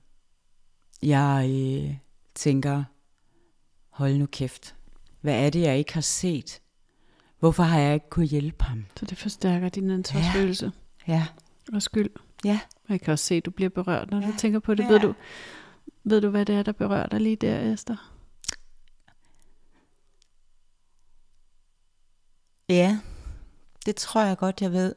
[1.05, 1.97] Jeg øh,
[2.35, 2.85] tænker,
[3.89, 4.77] hold nu kæft.
[5.21, 6.61] Hvad er det, jeg ikke har set?
[7.39, 8.85] Hvorfor har jeg ikke kunne hjælpe ham?
[8.97, 10.73] Så det forstærker din ansvarsfølelse
[11.09, 11.27] Ja.
[11.73, 12.11] og skyld.
[12.45, 12.61] Ja.
[12.89, 14.27] Jeg kan også se, at du bliver berørt, når ja.
[14.27, 14.37] du Ja.
[14.39, 14.85] tænker på det.
[14.85, 14.89] Ja.
[14.89, 15.15] Ved, du,
[16.05, 18.11] ved du, hvad det er, der berører dig lige der, Esther?
[22.69, 22.99] Ja,
[23.87, 24.95] det tror jeg godt, jeg ved.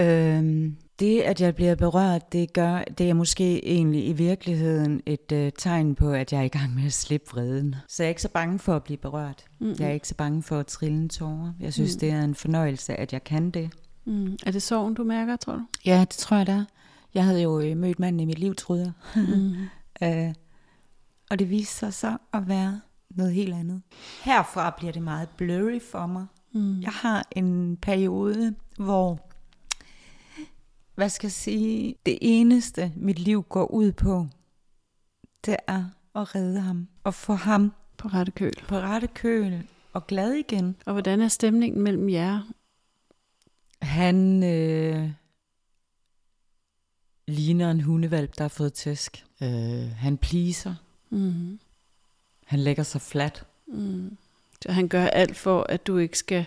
[0.00, 5.32] Øhm, det, at jeg bliver berørt, det gør, det er måske egentlig i virkeligheden et
[5.32, 7.74] øh, tegn på, at jeg er i gang med at slippe vreden.
[7.88, 9.44] Så jeg er ikke så bange for at blive berørt.
[9.60, 9.76] Mm-hmm.
[9.78, 11.52] Jeg er ikke så bange for at trille en tårer.
[11.60, 12.00] Jeg synes, Mm.
[12.00, 13.70] det er en fornøjelse, at jeg kan det.
[14.04, 14.36] Mm.
[14.46, 15.62] Er det sorgen, du mærker, tror du?
[15.86, 16.64] Ja, det tror jeg da.
[17.14, 18.82] Jeg havde jo øh, mødt manden i mit liv, troede
[19.14, 19.22] jeg.
[19.26, 19.52] Mm.
[20.02, 20.34] Øh,
[21.30, 23.82] og det viste sig så at være noget helt andet.
[24.24, 26.26] Herfra bliver det meget blurry for mig.
[26.54, 26.80] Mm.
[26.80, 29.20] Jeg har en periode, hvor,
[30.94, 34.26] hvad skal jeg sige, det eneste mit liv går ud på,
[35.46, 36.88] det er at redde ham.
[37.04, 38.52] Og få ham På rette køl.
[38.68, 40.76] på rette køl og glad igen.
[40.86, 42.40] Og hvordan er stemningen mellem jer?
[43.82, 45.10] Han øh,
[47.28, 49.24] ligner en hundevalp, der har fået tæsk.
[49.42, 49.48] Øh,
[49.90, 50.74] han pleaser.
[51.10, 51.58] Mm.
[52.46, 53.46] Han lægger sig fladt.
[53.66, 54.16] Mm.
[54.62, 56.44] Så han gør alt for, at du ikke skal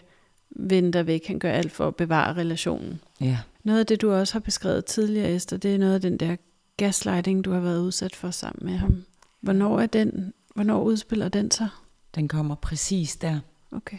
[0.50, 1.28] vende dig væk.
[1.28, 3.02] Han gør alt for at bevare relationen.
[3.22, 3.40] Ja.
[3.66, 6.36] Noget af det, du også har beskrevet tidligere, Esther, det er noget af den der
[6.78, 9.06] gaslighting, du har været udsat for sammen med ham.
[9.42, 11.70] Hvornår, er den, hvornår udspiller den sig?
[12.16, 13.40] Den kommer præcis der.
[13.72, 13.98] Okay.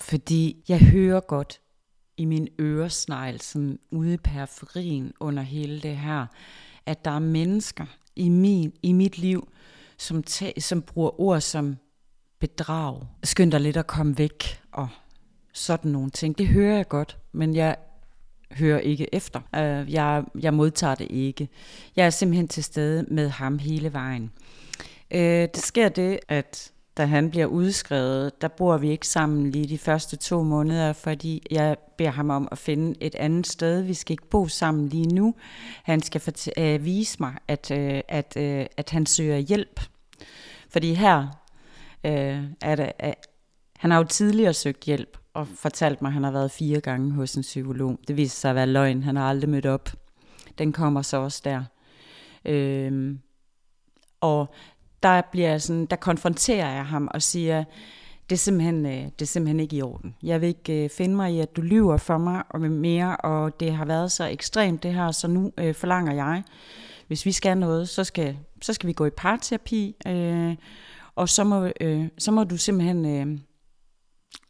[0.00, 1.60] Fordi jeg hører godt
[2.16, 6.26] i min øresnegl, sådan ude i periferien under hele det her,
[6.86, 9.48] at der er mennesker i, min, i mit liv,
[9.98, 11.76] som, ta- som bruger ord som
[12.38, 14.88] bedrag, skynd dig lidt at komme væk, og
[15.52, 16.38] sådan nogle ting.
[16.38, 17.76] Det hører jeg godt, men jeg
[18.52, 19.40] hører ikke efter.
[19.56, 21.48] Øh, jeg, jeg modtager det ikke.
[21.96, 24.30] Jeg er simpelthen til stede med ham hele vejen.
[25.10, 25.20] Øh,
[25.54, 29.78] det sker det, at da han bliver udskrevet, der bor vi ikke sammen lige de
[29.78, 33.82] første to måneder, fordi jeg beder ham om at finde et andet sted.
[33.82, 35.34] Vi skal ikke bo sammen lige nu.
[35.82, 39.80] Han skal fort- øh, vise mig, at, øh, at, øh, at han søger hjælp.
[40.70, 41.26] Fordi her
[42.04, 43.12] øh, er det, øh,
[43.76, 47.12] han har jo tidligere søgt hjælp, og fortalt mig, at han har været fire gange
[47.12, 47.98] hos en psykolog.
[48.08, 49.02] Det viser sig at være løgn.
[49.02, 49.90] Han har aldrig mødt op.
[50.58, 51.64] Den kommer så også der.
[52.44, 53.20] Øhm,
[54.20, 54.54] og
[55.02, 57.64] der bliver sådan, der konfronterer jeg ham og siger,
[58.30, 60.14] det er simpelthen, øh, det er simpelthen ikke i orden.
[60.22, 63.60] Jeg vil ikke øh, finde mig i, at du lyver for mig og mere, og
[63.60, 66.42] det har været så ekstremt det her, så nu øh, forlanger jeg,
[67.08, 70.56] hvis vi skal noget, så skal, så skal vi gå i parterapi, øh,
[71.14, 73.06] og så må, øh, så må du simpelthen...
[73.06, 73.38] Øh,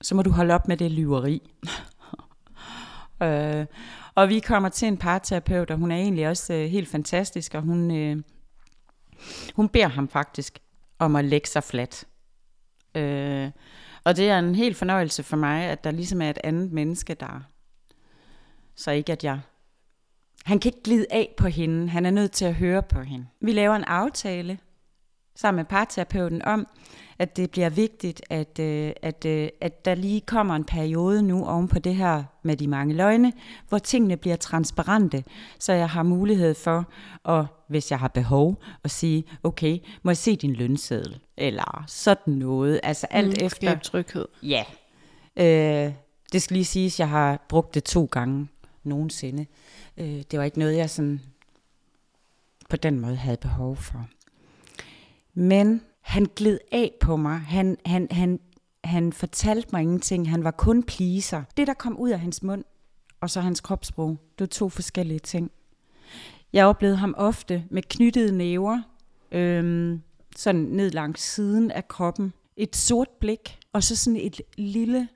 [0.03, 1.51] så må du holde op med det lyveri.
[3.23, 3.67] øh,
[4.15, 7.63] og vi kommer til en parterapeut, og hun er egentlig også øh, helt fantastisk, og
[7.63, 8.23] hun, øh,
[9.55, 10.59] hun beder ham faktisk
[10.99, 12.05] om at lægge sig fladt.
[12.95, 13.51] Øh,
[14.05, 17.15] og det er en helt fornøjelse for mig, at der ligesom er et andet menneske,
[17.15, 17.41] der...
[18.77, 19.41] Så ikke at jeg...
[20.45, 23.27] Han kan ikke glide af på hende, han er nødt til at høre på hende.
[23.41, 24.59] Vi laver en aftale
[25.37, 26.67] sammen med parterapeuten om,
[27.21, 31.47] at det bliver vigtigt, at, øh, at, øh, at der lige kommer en periode nu
[31.47, 33.33] oven på det her med de mange løgne,
[33.69, 35.25] hvor tingene bliver transparente,
[35.59, 36.89] så jeg har mulighed for,
[37.25, 41.19] at, hvis jeg har behov, at sige, okay, må jeg se din lønseddel?
[41.37, 42.81] Eller sådan noget.
[42.83, 43.79] Altså alt Mm, efter...
[43.79, 44.29] Tryghed.
[44.43, 44.65] Ja.
[45.37, 45.93] Øh,
[46.33, 48.49] det skal lige siges, at jeg har brugt det to gange
[48.85, 49.47] nogensinde.
[49.97, 51.21] Øh, det var ikke noget, jeg sådan
[52.71, 54.07] på den måde havde behov for.
[55.35, 57.39] Men han gled af på mig.
[57.39, 58.41] Han, han, han,
[58.85, 60.31] han fortalte mig ingenting.
[60.31, 61.43] Han var kun pleaser.
[61.57, 62.65] Det, der kom ud af hans mund,
[63.21, 65.51] og så hans kropssprog, det var to forskellige ting.
[66.53, 68.83] Jeg oplevede ham ofte med knyttede næver,
[69.33, 70.03] øhm,
[70.37, 72.33] sådan ned langs siden af kroppen.
[72.57, 75.09] Et sort blik, og så sådan et lille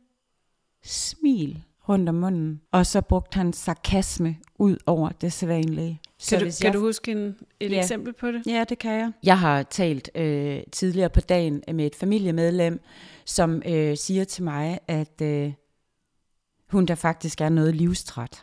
[0.82, 2.60] smil rundt om munden.
[2.72, 6.00] Og så brugte han sarkasme ud over det sædvanlige.
[6.28, 7.78] Kan, du, kan jeg- du huske en, et Ja.
[7.78, 8.42] eksempel på det?
[8.46, 9.12] Ja, det kan jeg.
[9.22, 12.80] Jeg har talt øh, tidligere på dagen med et familiemedlem,
[13.24, 15.52] som øh, siger til mig, at øh,
[16.70, 18.42] hun der faktisk er noget livstræt.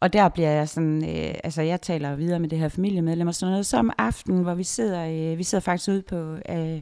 [0.00, 3.34] Og der bliver jeg sådan, øh, altså jeg taler videre med det her familiemedlem og
[3.34, 6.80] sådan noget, så om aftenen, hvor vi sidder, øh, vi sidder faktisk ude på, øh,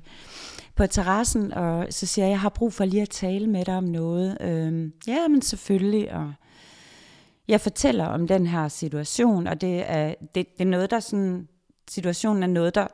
[0.78, 3.76] på terrassen, og så siger jeg, jeg har brug for lige at tale med dig
[3.76, 4.38] om noget.
[4.40, 6.32] Øh, ja, men selvfølgelig, og
[7.48, 11.48] jeg fortæller om den her situation, og det er, det, det er noget, der sådan,
[11.90, 12.86] situationen er noget, der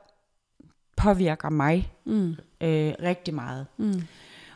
[0.96, 2.30] påvirker mig Mm.
[2.60, 3.66] øh, rigtig meget.
[3.76, 4.02] Mm.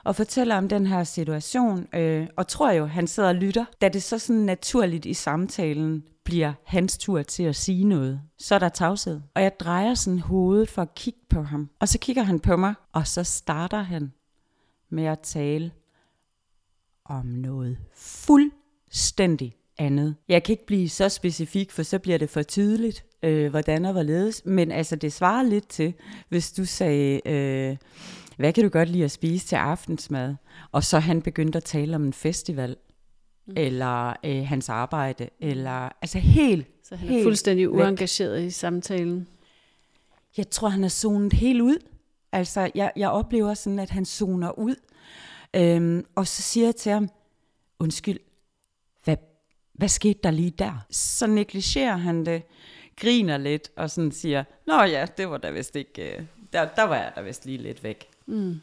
[0.04, 3.64] Og fortæller om den her situation, øh, og tror jo, han sidder og lytter.
[3.80, 8.54] Da det så sådan naturligt i samtalen bliver hans tur til at sige noget, så
[8.54, 9.20] er der tavshed.
[9.34, 11.70] Og jeg drejer sådan hovedet for at kigge på ham.
[11.80, 14.12] Og så kigger han på mig, og så starter han
[14.90, 15.72] med at tale
[17.04, 20.14] om noget fuldstændig andet.
[20.28, 23.92] Jeg kan ikke blive så specifik, for så bliver det for tydeligt, øh, hvordan og
[23.92, 24.42] hvorledes.
[24.44, 25.94] Men altså, det svarer lidt til,
[26.28, 27.76] hvis du sagde, øh,
[28.36, 30.34] hvad kan du godt lide at spise til aftensmad?
[30.72, 32.76] Og så han begyndte at tale om en festival,
[33.48, 33.54] mm.
[33.56, 37.76] eller øh, hans arbejde, eller altså helt, Så han er helt fuldstændig væk.
[37.76, 39.28] uengageret i samtalen.
[40.36, 41.76] Jeg tror, han er zonet helt ud.
[42.32, 44.74] Altså, jeg, jeg oplever sådan, at han zoner ud.
[45.56, 47.08] Øhm, og så siger jeg til ham,
[47.78, 48.18] undskyld,
[49.04, 49.16] hvad,
[49.72, 50.86] hvad skete der lige der?
[50.90, 52.42] Så negligerer han det,
[52.96, 56.82] griner lidt, og sådan siger, nå ja, det var da vist ikke, øh, der, der
[56.82, 58.08] var jeg da vist lige lidt væk.
[58.26, 58.60] Mm.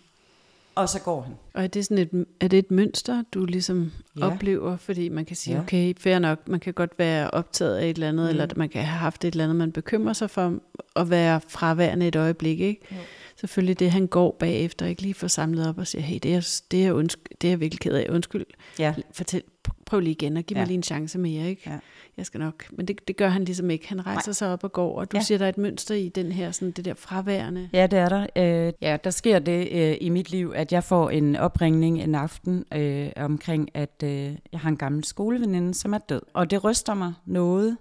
[0.76, 1.34] Og så går han.
[1.54, 4.26] Og er det, sådan et, er det et mønster, du ligesom Ja.
[4.26, 4.32] ja.
[4.34, 4.78] oplever?
[4.78, 5.58] Fordi man kan sige, Ja.
[5.60, 5.64] ja.
[5.64, 8.30] okay, fair nok, man kan godt være optaget af et eller andet, Mm.
[8.30, 10.54] eller man kan have haft et eller andet, man bekymrer sig for,
[10.96, 12.82] at være fraværende et øjeblik, ikke?
[12.92, 12.96] Jo.
[13.36, 16.62] Selvfølgelig det, han går bagefter, ikke lige får samlet op og siger, hey, det er,
[16.72, 18.46] det er, undskyld, det er jeg virkelig ked af, undskyld,
[18.80, 19.42] Ja, fortæl,
[19.86, 20.62] prøv lige igen, og giv ja.
[20.62, 21.62] Mig lige en chance mere, ikke?
[21.66, 21.78] Ja.
[22.18, 22.66] Jeg skal nok.
[22.72, 23.90] Men det, det gør han ligesom ikke.
[23.90, 24.34] Han rejser Nej.
[24.34, 25.24] sig op og går, og du ja.
[25.24, 27.70] siger, der er et mønster i den her, sådan det der fraværende.
[27.74, 28.28] Ja, det er der.
[28.68, 32.16] Øh, ja, der sker det øh, i mit liv, at jeg får en opringning en
[32.16, 36.22] aften øh, omkring, at øh, jeg har en gammel skoleveninde, som er død.
[36.34, 37.78] Og det ryster mig noget.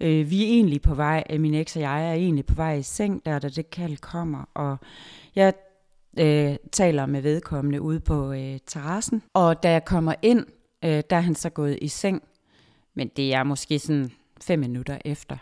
[0.00, 2.74] Øh, vi er egentlig på vej, øh, min eks og jeg er egentlig på vej
[2.74, 4.76] i seng, der da det kald kommer, og
[5.36, 5.54] jeg
[6.18, 9.22] øh, taler med vedkommende ude på øh, terrassen.
[9.34, 10.46] Og da jeg kommer ind,
[10.84, 12.22] øh, der er han så gået i seng,
[12.94, 15.36] men det er måske sådan fem minutter efter.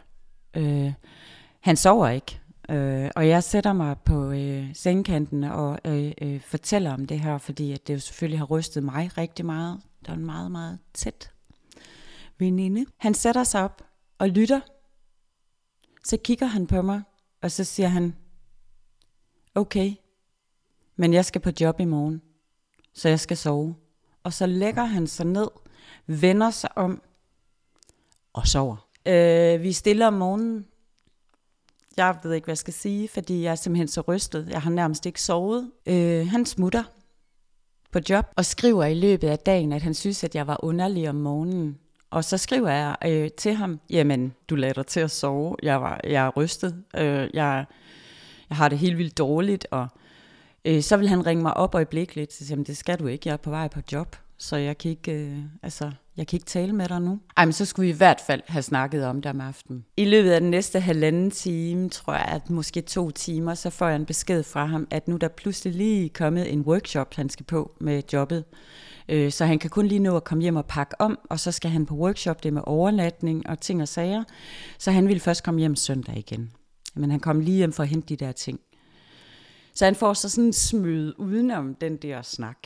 [0.57, 0.93] Øh,
[1.61, 2.41] han sover ikke,
[2.71, 7.39] øh, og jeg sætter mig på øh, sengkanten og øh, øh, fortæller om det her,
[7.39, 9.81] fordi at det jo selvfølgelig har rystet mig rigtig meget.
[10.07, 11.31] Der er en meget, meget tæt
[12.39, 12.87] veninde.
[12.99, 13.83] Han sætter sig op
[14.19, 14.61] og lytter.
[16.05, 17.03] Så kigger han på mig,
[17.43, 18.17] og så siger han,
[19.55, 19.93] okay,
[20.97, 22.23] men jeg skal på job i morgen,
[22.93, 23.77] så jeg skal sove.
[24.23, 25.49] Og så lægger han sig ned,
[26.07, 27.03] vender sig om
[28.33, 28.89] og sover.
[29.07, 30.67] Øh, vi er stille om morgenen.
[31.97, 34.49] Jeg ved ikke, hvad jeg skal sige, fordi jeg er simpelthen så rystet.
[34.49, 35.73] Jeg har nærmest ikke sovet.
[35.87, 36.85] Øh, han smutter
[37.93, 41.09] på job og skriver i løbet af dagen, at han synes, at jeg var underlig
[41.09, 41.79] om morgenen.
[42.15, 45.57] Og så skriver jeg øh, til ham, jamen, du lader dig til at sove.
[45.63, 46.75] Jeg, var, jeg er rystet.
[46.97, 47.65] Øh, jeg,
[48.51, 49.89] jeg har det helt vildt dårligt, og
[50.65, 52.33] øh, så vil han ringe mig op øjeblikkeligt.
[52.33, 54.91] Så siger det skal du ikke, jeg er på vej på job, så jeg kan
[54.91, 57.21] ikke, øh, altså, jeg kan ikke tale med dig nu.
[57.37, 59.85] Ej, men så skulle vi i hvert fald have snakket om det om aftenen.
[59.97, 63.87] I løbet af den næste halvanden time, tror jeg, at måske to timer, så får
[63.87, 67.47] jeg en besked fra ham, at nu der pludselig lige kommet en workshop, han skal
[67.47, 68.45] på med jobbet.
[69.09, 71.53] Øh, så han kan kun lige nå at komme hjem og pakke om, og så
[71.53, 74.25] skal han på workshop, det med overnatning og ting og sager.
[74.79, 76.53] Så han ville først komme hjem søndag igen.
[76.95, 78.61] Men han kom lige hjem for at hente de der ting.
[79.75, 82.59] Så han får så sådan en smøde udenom den der snak.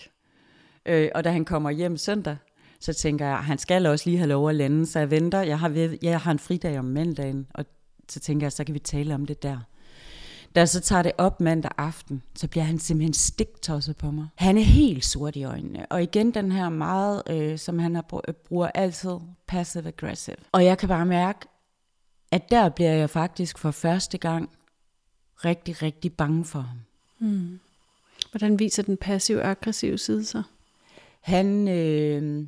[0.87, 2.37] Øh, og da han kommer hjem søndag,
[2.81, 5.43] så tænker jeg, at han skal også lige have lov at lande, så jeg venter.
[5.43, 7.65] Jeg har, ved, jeg har en fridag om mandagen, og
[8.09, 9.59] så tænker jeg, så kan vi tale om det der.
[10.55, 14.29] Da jeg så tager det op mandag aften, så bliver han simpelthen stiktosset på mig.
[14.35, 15.87] Han er helt sort i øjnene.
[15.87, 18.03] Og igen den her meget, øh, som han
[18.45, 20.37] bruger altid, passive-aggressive.
[20.53, 21.39] Og jeg kan bare mærke,
[22.33, 24.51] at der bliver jeg faktisk for første gang
[25.45, 26.79] rigtig, rigtig bange for ham.
[27.19, 27.61] Mm.
[28.31, 30.43] Hvordan viser den passiv-aggressive side så?
[31.21, 32.47] Han øh,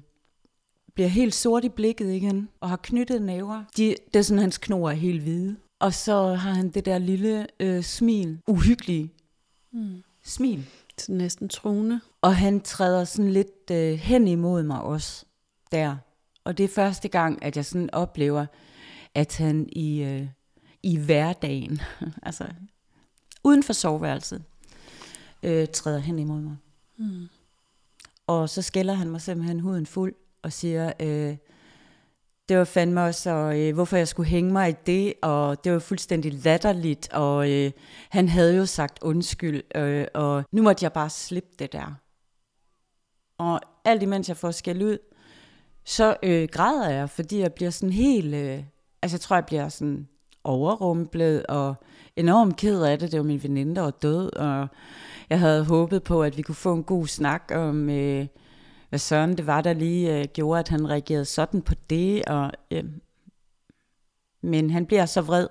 [0.95, 3.65] bliver helt sort i blikket igen, og har knyttet næver.
[3.77, 5.57] De, det er sådan, hans knor er helt hvide.
[5.81, 9.13] Og så har han det der lille øh, smil, uhyggelige
[9.73, 10.03] mm.
[10.23, 10.67] smil.
[10.99, 12.01] Så næsten truende.
[12.21, 15.25] Og han træder sådan lidt øh, hen imod mig også
[15.73, 15.97] der.
[16.45, 18.47] Og det er første gang, at jeg sådan oplever,
[19.15, 20.27] at han i, øh,
[20.83, 21.81] i hverdagen,
[22.23, 22.47] altså
[23.45, 24.43] uden for soveværelset,
[25.43, 26.57] øh, træder hen imod mig.
[26.97, 27.29] Mm.
[28.27, 31.37] Og så skælder han mig simpelthen huden fuld og siger, øh,
[32.51, 35.73] det var fandme også, og, øh, hvorfor jeg skulle hænge mig i det, og det
[35.73, 37.71] var fuldstændig latterligt, og øh,
[38.09, 41.95] han havde jo sagt undskyld, øh, og nu måtte jeg bare slippe det der.
[43.39, 44.99] Og alt imens jeg får skæld ud,
[45.85, 48.63] så øh, græder jeg, fordi jeg bliver sådan helt, øh,
[49.03, 50.09] altså jeg tror, jeg bliver sådan
[50.45, 51.75] overrumplet, og
[52.17, 53.13] enormt ked af det.
[53.13, 54.69] Det var min veninde, der var død, og
[55.31, 58.27] jeg havde håbet på, at vi kunne få en god snak om, øh,
[58.91, 62.25] hvad søren det var, der lige øh, gjorde, at han reagerede sådan på det.
[62.25, 62.85] Og, øh,
[64.43, 65.49] men han bliver så vred.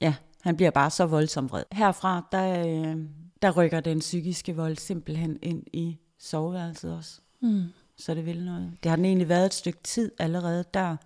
[0.00, 1.64] Ja, han bliver bare så voldsomt vred.
[1.72, 2.96] Herfra, der, øh,
[3.42, 7.20] der rykker den psykiske vold simpelthen ind i soveværelset også.
[7.40, 7.64] Mm.
[7.96, 8.72] Så det vil noget.
[8.82, 10.96] Det har den egentlig været et stykke tid allerede der.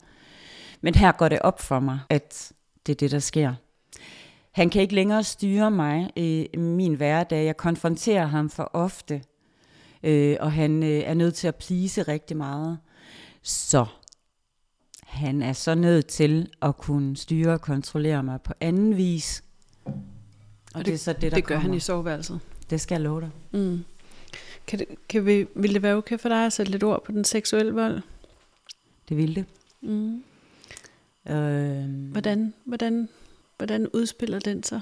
[0.81, 2.53] Men her går det op for mig, at
[2.87, 3.55] det er det, der sker.
[4.51, 7.45] Han kan ikke længere styre mig i min hverdag.
[7.45, 9.23] Jeg konfronterer ham for ofte,
[10.03, 12.78] øh, og han øh, er nødt til at plise rigtig meget.
[13.42, 13.86] Så
[15.03, 19.44] han er så nødt til at kunne styre og kontrollere mig på anden vis.
[19.84, 19.92] Og,
[20.74, 21.68] og det, det er så det, der Det gør kommer.
[21.68, 22.40] han i soveværelset.
[22.70, 23.30] Det skal jeg love dig.
[23.51, 23.84] Mm.
[24.66, 27.12] Kan det, kan vi, vil det være okay for dig at sætte lidt ord på
[27.12, 28.01] den seksuelle vold?
[29.09, 29.44] Det vil det.
[29.82, 30.22] Mm.
[31.28, 33.09] Øh, hvordan, hvordan
[33.61, 34.80] Hvordan udspiller den sig?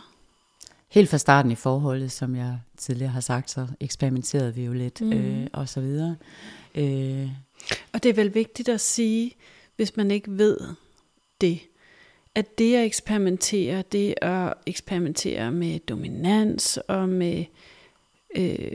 [0.88, 5.00] Helt fra starten i forholdet, som jeg tidligere har sagt, så eksperimenterede vi jo lidt
[5.00, 5.12] mm.
[5.12, 6.16] øh, og så videre.
[6.74, 7.28] Øh.
[7.92, 9.32] Og det er vel vigtigt at sige,
[9.76, 10.58] hvis man ikke ved
[11.40, 11.60] det,
[12.34, 17.44] at det at eksperimentere, det at eksperimentere med dominans og med
[18.36, 18.72] øh,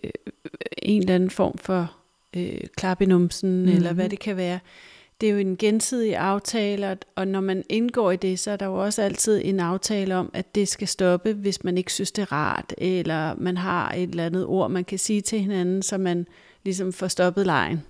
[0.77, 1.95] en eller anden form for
[2.35, 3.71] øh, klap i numsen, mm.
[3.71, 4.59] eller hvad det kan være,
[5.23, 8.65] det er jo en gensidig aftale, og når man indgår i det, så er der
[8.65, 12.21] jo også altid en aftale om, at det skal stoppe, hvis man ikke synes, det
[12.21, 15.97] er rart, eller man har et eller andet ord, man kan sige til hinanden, så
[15.97, 16.27] man
[16.63, 17.81] ligesom får stoppet lejen.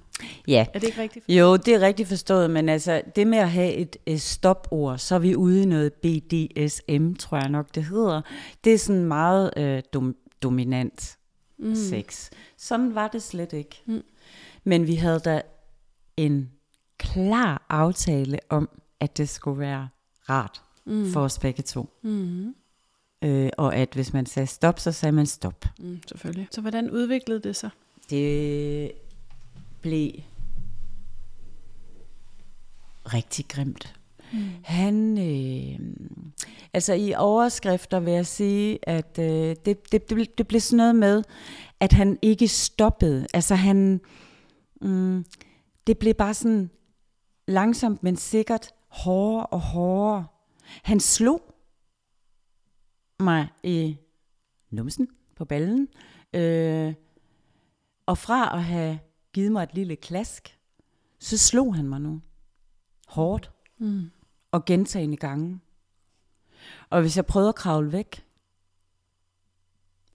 [0.48, 0.66] Ja.
[0.74, 1.40] Er det ikke rigtigt forstået?
[1.40, 5.16] Jo, det er rigtigt forstået, men altså det med at have et, et stopord, så
[5.16, 8.22] er vi ude i noget BDSM, tror jeg nok det hedder.
[8.64, 11.18] Det er sådan meget øh, dom, dominant
[11.60, 11.76] mm.
[11.76, 12.30] sex.
[12.58, 13.82] Sådan var det slet ikke.
[13.86, 14.04] Mm.
[14.64, 15.42] Men vi havde da
[16.18, 16.50] en
[17.04, 19.90] klar aftale om, at det skulle være
[20.30, 21.12] rart Mm.
[21.12, 21.90] for os begge to.
[22.02, 22.56] Mm.
[23.22, 25.66] Øh, og at hvis man sagde stop, så sagde man stop.
[25.80, 26.48] Mm, selvfølgelig.
[26.52, 27.70] Så hvordan udviklede det sig?
[28.10, 28.92] Det
[29.82, 30.12] blev
[33.14, 33.96] rigtig grimt.
[34.34, 34.40] Mm.
[34.64, 35.80] Han, øh,
[36.74, 40.78] altså i overskrifter vil jeg sige, at øh, det, det, det, ble- det blev sådan
[40.78, 41.24] noget med,
[41.80, 43.28] at han ikke stoppede.
[43.34, 44.02] Altså han,
[44.82, 45.26] mm,
[45.88, 46.70] det blev bare sådan
[47.48, 50.28] langsomt, men sikkert hårdere og hårdere.
[50.84, 51.56] Han slog
[53.20, 53.98] mig i
[54.70, 55.88] numsen på ballen,
[56.34, 56.94] øh,
[58.06, 59.00] og fra at have
[59.34, 60.60] givet mig et lille klask,
[61.20, 62.22] så slog han mig nu
[63.08, 64.12] hårdt Mm.
[64.52, 65.60] og gentagende gange.
[66.90, 68.26] Og hvis jeg prøvede at kravle væk,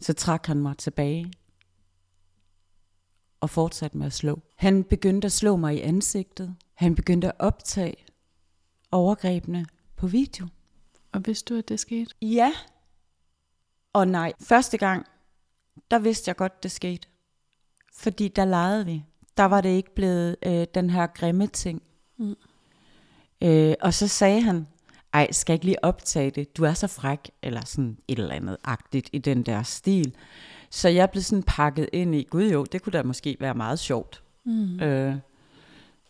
[0.01, 1.33] så trak han mig tilbage
[3.41, 4.41] og fortsatte med at slå.
[4.57, 6.57] Han begyndte at slå mig i ansigtet.
[6.75, 7.97] Han begyndte at optage
[8.91, 9.67] overgrebene
[9.97, 10.47] på video.
[11.13, 12.15] Og vidste du, at det skete?
[12.23, 12.53] Ja
[13.93, 14.33] og nej.
[14.41, 15.07] Første gang,
[15.91, 17.09] der vidste jeg godt, det skete.
[17.95, 19.05] Fordi der legede vi.
[19.37, 21.83] Der var det ikke blevet øh, den her grimme ting.
[22.17, 22.37] Mm.
[23.43, 24.67] Øh, og så sagde han,
[25.13, 26.57] ej, skal jeg ikke lige optage det?
[26.57, 30.15] Du er så fræk, eller sådan et eller andet agtigt i den der stil.
[30.71, 33.79] Så jeg blev sådan pakket ind i, gud jo, det kunne da måske være meget
[33.79, 34.23] sjovt.
[34.45, 34.81] Mm.
[34.81, 35.17] Øh,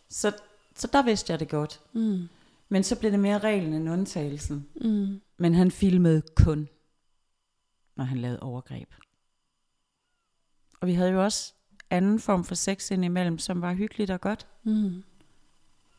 [0.09, 0.31] så,
[0.75, 1.81] så der vidste jeg det godt.
[1.93, 2.27] Mm.
[2.69, 4.67] Men så blev det mere reglen end undtagelsen.
[4.75, 5.21] Mm.
[5.37, 6.67] Men han filmede kun,
[7.95, 8.89] når han lavede overgreb.
[10.81, 11.53] Og vi havde jo også
[11.89, 14.47] anden form for sex indimellem, som var hyggeligt og godt.
[14.63, 15.03] Mm.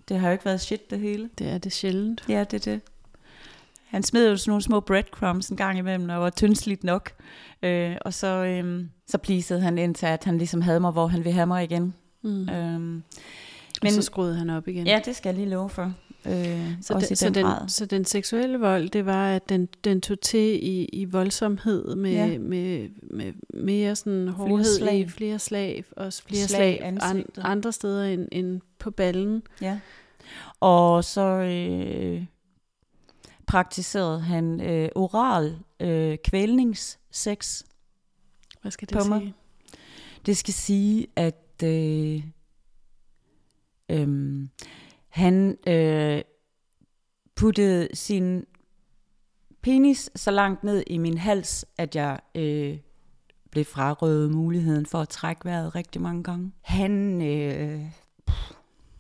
[0.09, 1.31] Det har jo ikke været shit det hele.
[1.39, 2.25] Det er det sjældent.
[2.29, 2.81] Ja, det er det.
[3.91, 7.11] Han smed jo sådan nogle små breadcrumbs en gang imellem, og var tyndsligt nok.
[7.63, 11.19] Øh, og så, øhm, så plisede han indtil, at han ligesom havde mig, hvor han
[11.25, 11.95] ville have mig igen.
[12.23, 12.49] Mm.
[12.49, 13.03] Øhm, Men,
[13.83, 14.87] og så skruede han op igen.
[14.87, 15.93] ja, det skal jeg lige love for.
[16.27, 17.69] Øh, Så, den, i så, den, den, grad.
[17.69, 22.11] så den seksuelle vold, det var, at den, den tog til i, i voldsomhed med,
[22.13, 22.39] Ja.
[22.39, 24.99] med, med mere sådan hårdhed slag.
[24.99, 29.43] i flere slag, også flere Slag slag, an, andre steder end, end på ballen.
[29.61, 29.79] Ja.
[30.61, 32.23] Og så øh,
[33.51, 37.63] praktiserede han øh, oral øh, kvælningssex.
[38.63, 39.21] Hvad skal det På mig.
[39.21, 39.35] sige?
[40.27, 42.25] Det skal sige, at øh,
[43.89, 44.49] øh,
[45.09, 46.23] han øh,
[47.37, 48.45] puttede sin
[49.63, 52.79] penis så langt ned i min hals, at jeg øh,
[53.51, 56.53] blev frarøvet muligheden for at trække vejret rigtig mange gange.
[56.61, 57.81] Han, øh,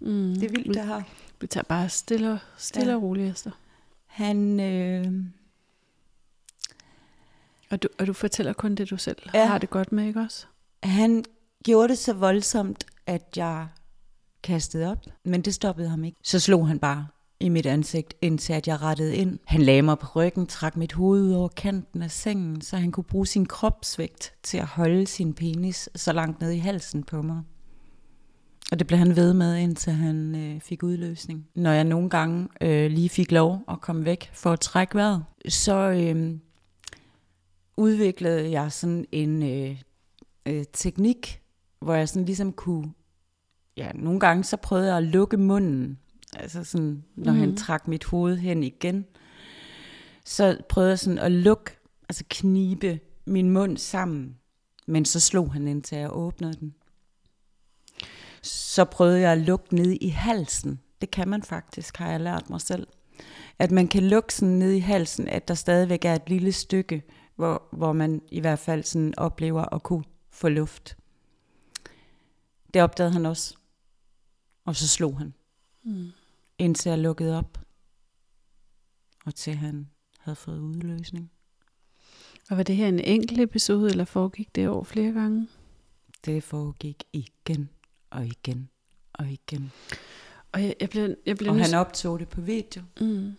[0.02, 0.34] Mm.
[0.34, 1.02] det er vildt det her.
[1.40, 2.90] Vi tager bare stille, og- stille Ja.
[2.90, 2.96] ja.
[2.96, 3.52] og roligt, Esther.
[4.10, 5.06] Han, øh,
[7.70, 9.46] Og du, og du fortæller kun det, du selv Ja.
[9.46, 10.46] har det godt med, ikke også?
[10.82, 11.24] Han
[11.64, 13.68] gjorde det så voldsomt, at jeg
[14.42, 16.18] kastede op, men det stoppede ham ikke.
[16.22, 17.06] Så slog han bare
[17.40, 19.38] i mit ansigt, indtil at jeg rettede ind.
[19.46, 22.92] Han lagde mig på ryggen, trak mit hoved ud over kanten af sengen, så han
[22.92, 27.22] kunne bruge sin kropsvægt til at holde sin penis så langt ned i halsen på
[27.22, 27.42] mig.
[28.70, 31.46] Og det blev han ved med, indtil han øh, fik udløsning.
[31.54, 35.24] Når jeg nogle gange øh, lige fik lov at komme væk for at trække vejret,
[35.48, 36.38] så øh,
[37.76, 39.82] udviklede jeg sådan en øh,
[40.46, 41.40] øh, teknik,
[41.80, 42.92] hvor jeg sådan ligesom kunne,
[43.76, 45.98] ja, nogle gange så prøvede jeg at lukke munden,
[46.36, 47.38] altså sådan, når mm.
[47.38, 47.56] han Mhm.
[47.56, 49.04] trak mit hoved hen igen,
[50.24, 51.70] så prøvede jeg sådan at lukke,
[52.08, 54.36] altså knibe min mund sammen,
[54.86, 56.74] men så slog han indtil jeg åbnede den.
[58.42, 60.80] Så prøvede jeg at lukke ned i halsen.
[61.00, 62.86] Det kan man faktisk, har jeg lært mig selv.
[63.58, 67.02] At man kan lukke sådan ned i halsen, at der stadigvæk er et lille stykke,
[67.36, 70.96] hvor, hvor man i hvert fald sådan oplever at kunne få luft.
[72.74, 73.56] Det opdagede han også.
[74.64, 75.34] Og så slog han,
[75.82, 76.10] Mm.
[76.58, 77.58] indtil jeg lukkede op.
[79.26, 81.30] Og til han havde fået udløsning.
[82.50, 85.48] Og var det her en enkelt episode, eller foregik det over flere gange?
[86.24, 87.70] Det foregik igen
[88.10, 88.68] og igen
[89.12, 89.72] og igen.
[90.52, 92.82] Og jeg, jeg blev, jeg blev Og nys- han optog det på video.
[93.00, 93.32] mm.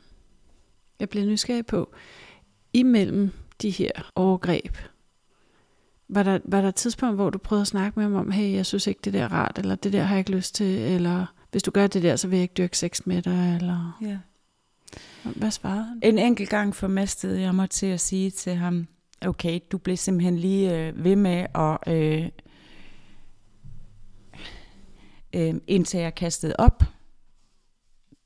[0.99, 1.93] Jeg blev nysgerrig på,
[2.73, 4.77] imellem de her overgreb,
[6.09, 8.53] var der, var der et tidspunkt, hvor du prøvede at snakke med ham om, hey,
[8.53, 10.65] jeg synes ikke, det der er rart, eller det der har jeg ikke lyst til,
[10.79, 13.97] eller hvis du gør det der, så vil jeg ikke dyrke sex med dig, eller
[14.01, 14.17] Ja.
[15.35, 15.99] hvad svarede han?
[16.03, 18.87] En enkelt gang formastede jeg mig til at sige til ham,
[19.25, 22.29] okay, du blev simpelthen lige øh, ved med at, øh,
[25.35, 26.83] øh, indtil jeg kastede op.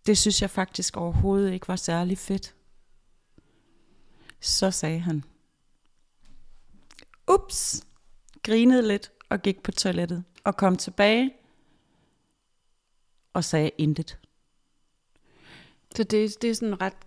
[0.06, 2.56] Det synes jeg faktisk overhovedet ikke var særlig fedt.
[4.39, 5.24] Så sagde han,
[7.32, 7.86] ups,
[8.43, 11.34] grinede lidt og gik på toilettet og kom tilbage
[13.34, 14.20] og sagde intet.
[15.95, 16.97] Så det, det er sådan et ret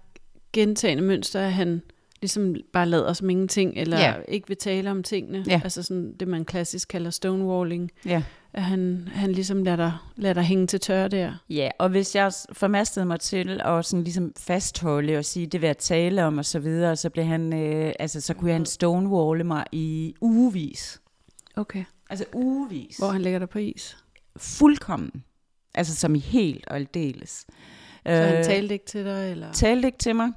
[0.52, 1.82] gentagende mønster, at han
[2.20, 4.14] ligesom bare lader som ingenting, eller Ja.
[4.28, 5.44] ikke vil tale om tingene.
[5.46, 5.60] Ja.
[5.64, 7.90] Altså sådan det, man klassisk kalder stonewalling.
[8.06, 8.22] Ja.
[8.52, 11.32] At han, han ligesom lader dig, lader dig hænge til tørre der.
[11.50, 15.66] Ja, og hvis jeg formastede mig til at sådan ligesom fastholde og sige, det vil
[15.66, 19.44] jeg tale om og så videre, så blev han, øh, altså så kunne han stonewalle
[19.44, 21.00] mig i ugevis.
[21.56, 21.84] Okay.
[22.10, 22.96] Altså ugevis.
[22.96, 23.96] Hvor han lægger dig på is.
[24.36, 25.24] Fuldkommen.
[25.74, 27.46] Altså som i helt og aldeles.
[28.06, 29.52] Så han talte ikke til dig, eller?
[29.52, 30.32] talte ikke til mig,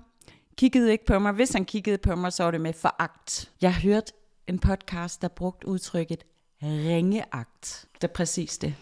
[0.62, 1.32] kiggede ikke på mig.
[1.32, 3.51] Hvis han kiggede på mig, så var det med foragt.
[3.62, 4.14] Jeg hørte
[4.47, 6.24] en podcast, der brugte udtrykket
[6.64, 7.86] ringeagt.
[7.95, 8.76] Det er præcis det.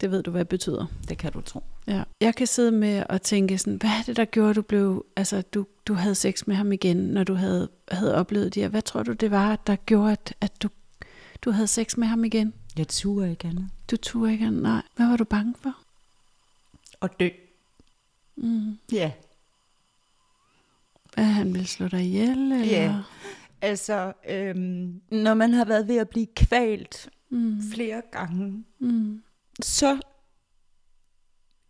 [0.00, 0.86] Det ved du, hvad det betyder.
[1.08, 1.62] Det kan du tro.
[1.86, 2.02] Ja.
[2.20, 5.42] Jeg kan sidde med og tænke sådan, hvad er det, der gjorde, du blev, altså
[5.42, 8.68] du, du havde sex med ham igen, når du havde, havde oplevet det her.
[8.68, 10.68] Hvad tror du, det var, der gjorde, at, at du,
[11.42, 12.54] du havde sex med ham igen?
[12.78, 13.68] Jeg turer ikke andet.
[13.90, 14.82] Du turde ikke, nej.
[14.96, 15.74] Hvad var du bange for?
[17.00, 17.28] Og dø.
[18.36, 18.78] Mm.
[18.92, 19.12] Ja.
[21.16, 22.52] At han ville slå dig ihjel?
[22.52, 22.64] Eller?
[22.64, 22.94] Ja.
[23.60, 27.62] Altså, øhm, når man har været ved at blive kvalt Mm.
[27.74, 29.22] flere gange, Mm.
[29.62, 30.00] så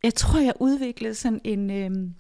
[0.03, 2.15] jeg tror, jeg udviklede sådan en øhm,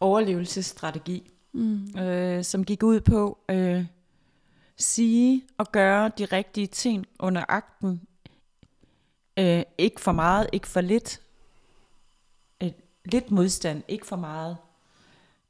[0.00, 1.98] overlevelsesstrategi, Mm.
[1.98, 3.84] øh, som gik ud på øh,
[4.76, 8.00] sige og gøre de rigtige ting under akten.
[9.38, 11.20] Øh, ikke for meget, ikke for lidt.
[12.62, 12.70] Øh,
[13.04, 14.56] lidt modstand, ikke for meget.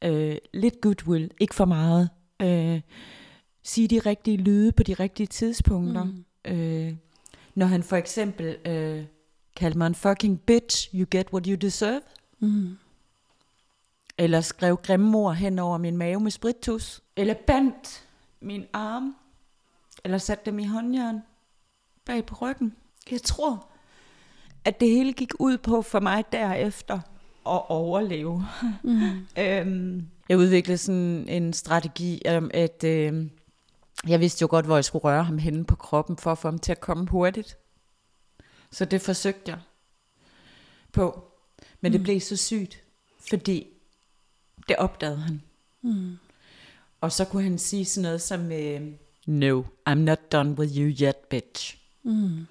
[0.05, 2.11] Øh, lidt goodwill, ikke for meget.
[2.43, 2.81] Øh,
[3.63, 6.05] sige de rigtige lyde på de rigtige tidspunkter.
[6.05, 6.25] Mm.
[6.45, 6.95] Øh,
[7.55, 9.05] når han for eksempel øh,
[9.57, 12.01] kaldte mig en fucking bitch, you get what you deserve.
[12.39, 12.79] Mm.
[14.19, 17.03] Eller skrev grimme ord hen over min mave med spritus.
[17.17, 18.05] Eller bandt
[18.41, 19.17] min arm.
[20.05, 21.21] Eller satte dem i håndjern
[22.05, 22.77] bag på ryggen.
[23.11, 23.67] Jeg tror,
[24.65, 27.01] at det hele gik ud på for mig derefter
[27.47, 28.47] at overleve.
[28.83, 29.27] Mm.
[29.39, 33.27] Øhm, jeg udviklede sådan en strategi om, at øh,
[34.09, 36.49] jeg vidste jo godt, hvor jeg skulle røre ham henne på kroppen, for at få
[36.49, 37.57] ham til at komme hurtigt.
[38.71, 39.59] Så det forsøgte jeg
[40.93, 41.25] på.
[41.81, 42.05] Men det Mm.
[42.05, 42.83] blev så sygt,
[43.31, 43.67] fordi
[44.69, 45.43] det opdagede han.
[45.83, 46.17] Mm.
[47.01, 48.81] Og så kunne han sige sådan noget som, øh,
[49.27, 51.79] No, I'm not done with you yet, bitch.
[52.03, 52.47] Mm.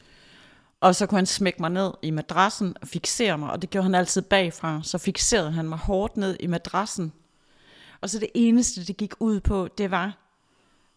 [0.82, 3.84] Og så kunne han smække mig ned i madrassen og fixere mig, og det gjorde
[3.84, 4.80] han altid bagfra.
[4.84, 7.13] Så fixerede han mig hårdt ned i madrassen.
[8.01, 10.17] Og så det eneste, det gik ud på, det var,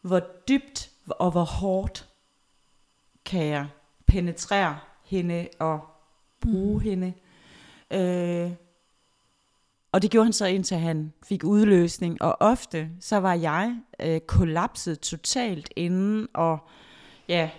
[0.00, 2.08] hvor dybt og hvor hårdt
[3.24, 3.68] kan jeg
[4.06, 5.80] penetrere hende og
[6.40, 6.80] bruge mm.
[6.80, 7.12] hende.
[7.90, 8.52] Øh,
[9.92, 12.22] og det gjorde han så indtil han fik udløsning.
[12.22, 16.58] Og ofte så var jeg øh, kollapset totalt inden, og
[17.28, 17.50] ja,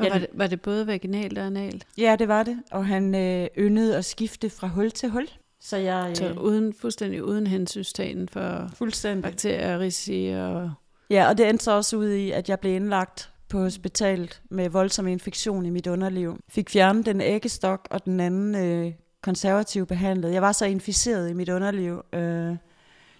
[0.00, 1.86] og Ja, var, det- var det både vaginalt og analt?
[1.98, 2.58] Ja, det var det.
[2.70, 5.28] Og han øh, yndede at skifte fra hul til hul.
[5.60, 9.22] Så jeg Så øh, uden, fuldstændig uden hensynstagen for fuldstændig.
[9.22, 10.70] bakterier, risici og...
[11.10, 14.68] Ja, og det endte så også ud i, at jeg blev indlagt på hospitalet med
[14.68, 16.38] voldsom infektion i mit underliv.
[16.48, 18.92] Fik fjernet den æggestok og den anden øh,
[19.22, 20.32] konservativ behandlet.
[20.32, 22.02] Jeg var så inficeret i mit underliv.
[22.12, 22.56] Øh,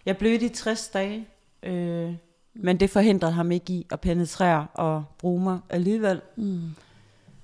[0.06, 1.26] jeg blødte i 60 dage,
[1.62, 2.12] øh,
[2.54, 6.20] men det forhindrede ham ikke i at penetrere og bruge mig alligevel.
[6.36, 6.70] Mm.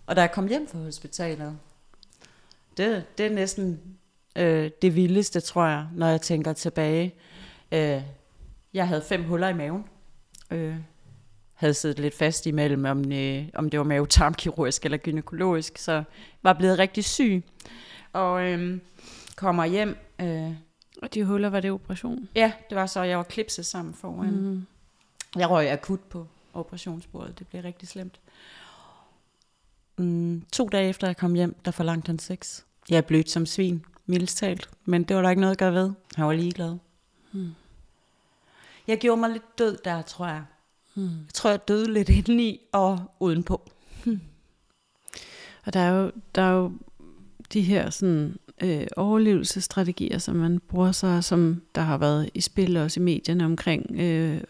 [0.06, 1.56] Og da jeg kom hjem fra hospitalet,
[2.76, 3.80] det, det er næsten
[4.36, 7.14] øh, det vildeste, tror jeg, når jeg tænker tilbage.
[7.72, 8.02] Øh,
[8.74, 9.84] jeg havde fem huller i maven.
[10.50, 10.76] Øh,
[11.54, 16.04] havde siddet lidt fast imellem, om, øh, om det var mavetarmkirurgisk eller gynækologisk, så
[16.42, 17.44] var blevet rigtig syg.
[18.12, 18.78] Og øh,
[19.36, 19.96] kommer hjem.
[20.20, 20.52] Øh,
[21.02, 22.28] Og de huller, var det operation?
[22.34, 24.30] ja, det var så, jeg var klipset sammen foran.
[24.30, 24.66] Mm.
[25.36, 27.38] Jeg røg akut på operationsbordet.
[27.38, 28.20] Det blev rigtig slemt.
[29.98, 32.62] Mm, to dage efter jeg kom hjem, der forlangte han sex.
[32.90, 34.70] Jeg er blødt som svin, mildest talt.
[34.84, 35.92] Men det var der ikke noget at gøre ved.
[36.14, 36.76] Han var ligeglad.
[37.32, 37.50] Mm.
[38.86, 40.44] Jeg gjorde mig lidt død der, tror jeg.
[40.94, 41.02] Mm.
[41.02, 43.70] Jeg tror, jeg døde lidt indeni og udenpå.
[45.66, 46.72] Og der er jo, der er jo
[47.52, 52.76] de her sådan, øh, overlevelsesstrategier, som man bruger sig, som der har været i spil
[52.76, 54.40] også i medierne omkring øh,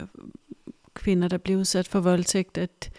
[0.97, 2.91] kvinder, der bliver udsat for voldtægt, at,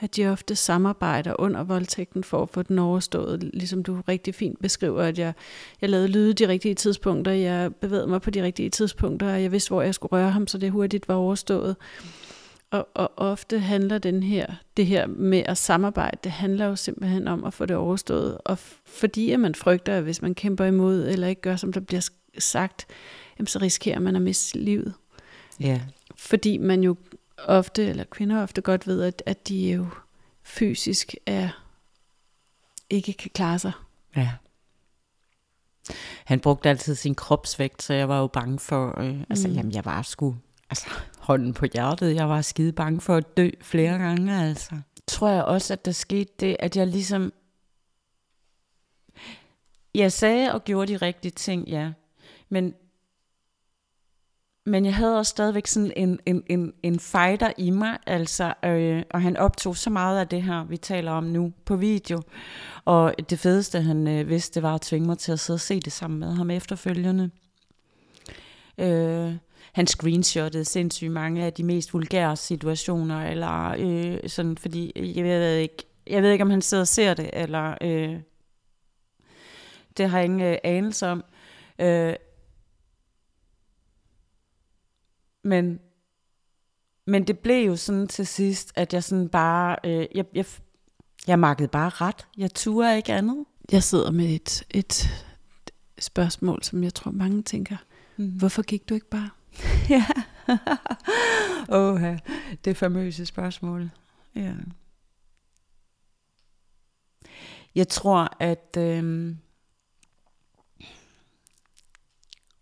[0.00, 4.62] at de ofte samarbejder under voldtægten for at få den overstået, ligesom du rigtig fint
[4.62, 5.32] beskriver, at jeg,
[5.80, 9.52] jeg lavede lyde de rigtige tidspunkter, jeg bevægede mig på de rigtige tidspunkter, og jeg
[9.52, 11.76] vidste, hvor jeg skulle røre ham, så det hurtigt var overstået.
[12.70, 14.46] Og, og ofte handler den her,
[14.76, 18.38] det her med at samarbejde, det handler jo simpelthen om at få det overstået.
[18.44, 21.80] Og fordi at man frygter, at hvis man kæmper imod, eller ikke gør, som der
[21.80, 22.86] bliver sagt,
[23.38, 24.94] jamen, så risikerer man at miste livet.
[25.60, 25.80] Ja.
[26.16, 26.96] Fordi man jo
[27.38, 29.86] ofte, eller kvinder ofte godt ved, at, at de jo
[30.42, 31.48] fysisk er,
[32.90, 33.72] ikke kan klare sig.
[34.16, 34.30] Ja.
[36.24, 39.54] han brugte altid sin kropsvægt, så jeg var jo bange for, øh, altså Mm.
[39.54, 40.36] jamen jeg var sgu,
[40.70, 40.86] altså
[41.18, 44.80] hånden på hjertet, jeg var skide bange for at dø flere gange, altså.
[45.06, 47.32] Tror jeg også, at der skete det, at jeg ligesom,
[49.94, 51.92] jeg sagde og gjorde de rigtige ting, ja,
[52.48, 52.74] men
[54.66, 59.02] men jeg havde også stadigvæk sådan en, en, en, en fighter i mig, altså, øh,
[59.10, 62.22] og han optog så meget af det her, vi taler om nu, på video.
[62.84, 65.60] Og det fedeste, han øh, vidste, det var at tvinge mig til at sidde og
[65.60, 67.30] se det sammen med ham efterfølgende.
[68.78, 69.34] Øh,
[69.72, 75.56] han screenshottede sindssygt mange af de mest vulgære situationer, eller øh, sådan, fordi jeg ved
[75.56, 78.16] ikke, jeg ved ikke, om han sidder og ser det, eller øh,
[79.96, 81.24] det har jeg ingen øh, anelse om.
[81.78, 82.14] Øh,
[85.46, 85.80] men,
[87.06, 90.44] men det blev jo sådan til sidst, at jeg sådan bare, øh, jeg, jeg,
[91.26, 92.26] jeg makkede bare ret.
[92.36, 93.44] Jeg turde ikke andet.
[93.72, 95.08] Jeg sidder med et, et
[95.98, 97.76] spørgsmål, som jeg tror mange tænker.
[98.16, 98.28] Mm.
[98.28, 99.30] Hvorfor gik du ikke bare?
[99.90, 100.06] ja.
[101.68, 102.18] Åh,
[102.64, 103.90] det famøse spørgsmål.
[104.34, 104.52] Ja.
[107.74, 109.38] Jeg tror, at øhm,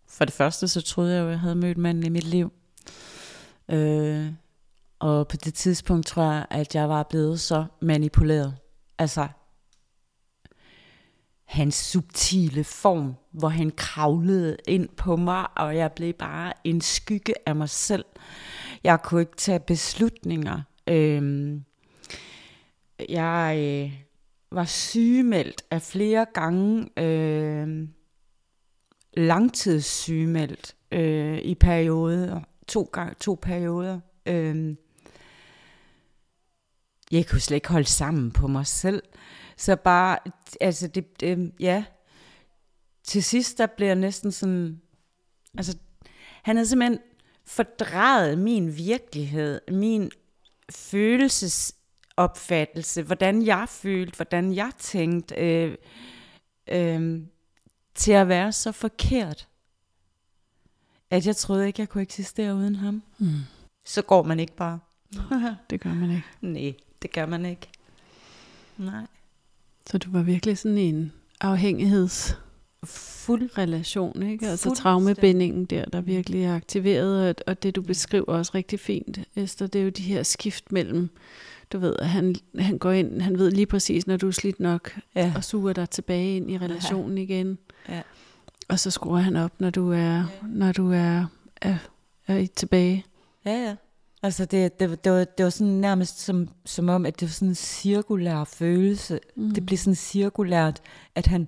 [0.07, 2.53] for det første, så troede jeg jo, at jeg havde mødt manden i mit liv.
[3.69, 4.33] Øh,
[4.99, 8.57] og på det tidspunkt tror jeg, at jeg var blevet så manipuleret.
[8.97, 9.27] Altså,
[11.45, 17.33] hans subtile form, hvor han kravlede ind på mig, og jeg blev bare en skygge
[17.45, 18.05] af mig selv.
[18.83, 20.61] Jeg kunne ikke tage beslutninger.
[20.87, 21.53] Øh,
[23.09, 23.93] jeg øh,
[24.51, 27.87] var sygemeldt af flere gange, øh,
[29.13, 33.99] langtidssygemeldt øh, i perioder, to, gang, to perioder.
[34.25, 34.77] Øhm,
[37.11, 39.03] jeg kunne slet ikke holde sammen på mig selv.
[39.57, 40.17] Så bare,
[40.61, 41.85] altså det, det ja,
[43.03, 44.81] til sidst der blev jeg næsten sådan,
[45.57, 45.77] altså
[46.43, 46.99] han havde simpelthen
[47.45, 50.11] fordrejet min virkelighed, min
[50.71, 55.75] følelsesopfattelse, hvordan jeg følte, hvordan jeg tænkte, øh,
[56.67, 57.21] øh,
[57.95, 59.47] til at være så forkert,
[61.15, 63.03] at jeg troede ikke, jeg kunne eksistere uden ham.
[63.19, 63.27] Mm.
[63.85, 64.79] Så går man ikke bare.
[65.69, 66.23] Det gør man ikke.
[66.41, 67.67] Nej, det gør man ikke.
[68.77, 69.05] Nej.
[69.89, 71.11] Så du var virkelig sådan en
[71.41, 74.23] afhængighedsrelation, Fuld.
[74.31, 74.47] ikke?
[74.47, 79.67] Altså traumebindingen der, der virkelig er aktiveret, og, det du beskriver også rigtig fint, Esther,
[79.67, 81.09] det er jo de her skift mellem,
[81.73, 84.59] du ved, at han, han går ind, han ved lige præcis, når du er slidt
[84.59, 85.33] nok, Ja.
[85.35, 87.57] og suger dig tilbage ind i relationen igen.
[87.89, 88.01] Ja.
[88.69, 91.25] Og så skruer han op, når du er, når du er,
[91.61, 91.77] er,
[92.27, 93.05] er i- tilbage.
[93.45, 93.75] Ja, ja.
[94.23, 97.31] Altså det, det, det, var, det var sådan nærmest som, som om, at det var
[97.31, 99.19] sådan en cirkulær følelse.
[99.35, 99.51] Mm.
[99.53, 100.81] Det blev sådan cirkulært,
[101.15, 101.47] at han,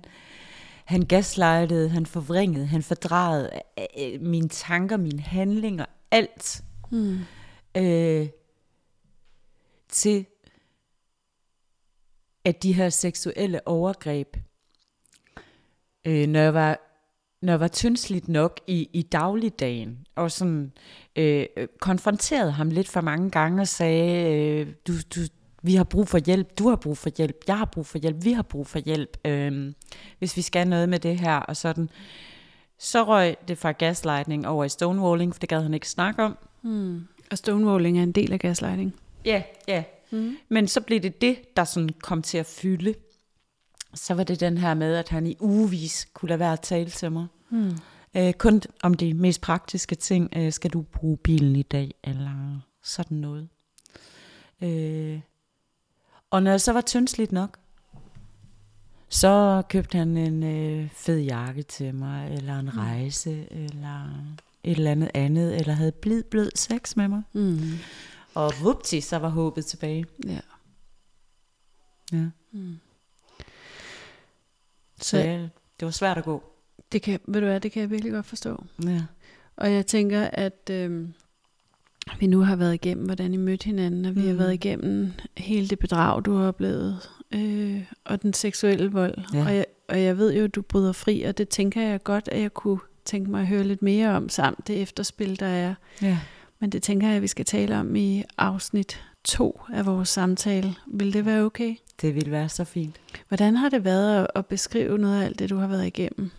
[0.84, 3.50] han gaslightede, han forvringede, han fordrejede
[3.98, 7.18] øh, mine tanker, mine handlinger, alt Mm.
[7.76, 8.28] øh,
[9.88, 10.26] til
[12.44, 14.36] at de her seksuelle overgreb,
[16.04, 16.87] øh, når jeg var
[17.42, 20.72] når jeg var tyndsligt nok i, i dagligdagen, og sådan
[21.16, 21.46] øh,
[21.80, 25.20] konfronterede ham lidt for mange gange og sagde, øh, du, du,
[25.62, 28.24] vi har brug for hjælp, du har brug for hjælp, jeg har brug for hjælp,
[28.24, 29.72] vi har brug for hjælp, øh,
[30.18, 31.90] hvis vi skal noget med det her, og sådan.
[32.78, 36.38] Så røg det fra gaslightning over i stonewalling, for det gad han ikke snakke om.
[36.62, 37.06] Mm.
[37.30, 38.94] Og stonewalling er en del af gaslighting.
[39.24, 39.84] Ja, ja.
[40.10, 40.36] Mm.
[40.48, 42.94] Men så blev det det, der sådan kom til at fylde.
[43.94, 46.90] Så var det den her med, at han i ugevis kunne lade være at tale
[46.90, 47.26] til mig.
[47.50, 47.72] Mm.
[48.16, 50.30] Øh, kun om de mest praktiske ting.
[50.36, 51.94] Øh, skal du bruge bilen i dag?
[52.04, 53.48] Eller sådan noget.
[54.62, 55.20] Øh,
[56.30, 57.58] og når jeg så var tyndsligt nok,
[59.08, 64.04] så købte han en øh, fed jakke til mig, eller en rejse, eller
[64.64, 67.22] et eller andet andet, eller havde blid, blød sex med mig.
[67.32, 67.78] Mm.
[68.34, 70.06] Og vupti, så var håbet tilbage.
[70.26, 70.40] Ja.
[72.12, 72.26] Ja.
[72.52, 72.78] Mm.
[75.00, 75.38] Så ja,
[75.80, 76.42] det var svært at gå.
[76.92, 78.64] Det kan, ved du hvad, det kan jeg virkelig godt forstå.
[78.84, 79.02] Ja.
[79.56, 81.08] Og jeg tænker, at øh,
[82.20, 84.26] vi nu har været igennem, hvordan I mødte hinanden, og vi mm.
[84.26, 89.18] har været igennem hele det bedrag, du har oplevet, øh, og den seksuelle vold.
[89.34, 89.44] Ja.
[89.44, 92.28] Og, jeg, og jeg ved jo, at du bryder fri, og det tænker jeg godt,
[92.32, 95.74] at jeg kunne tænke mig at høre lidt mere om, samt det efterspil, der er.
[96.02, 96.18] ja.
[96.60, 100.74] Men det tænker jeg, at vi skal tale om i afsnit 2 af vores samtale.
[100.86, 101.74] Vil det være okay?
[102.00, 103.00] Det ville være så fint.
[103.28, 106.30] Hvordan har det været at- beskrive noget af alt det, du har været igennem?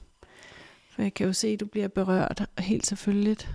[0.92, 3.50] For jeg kan jo se, at du bliver berørt, helt selvfølgeligt.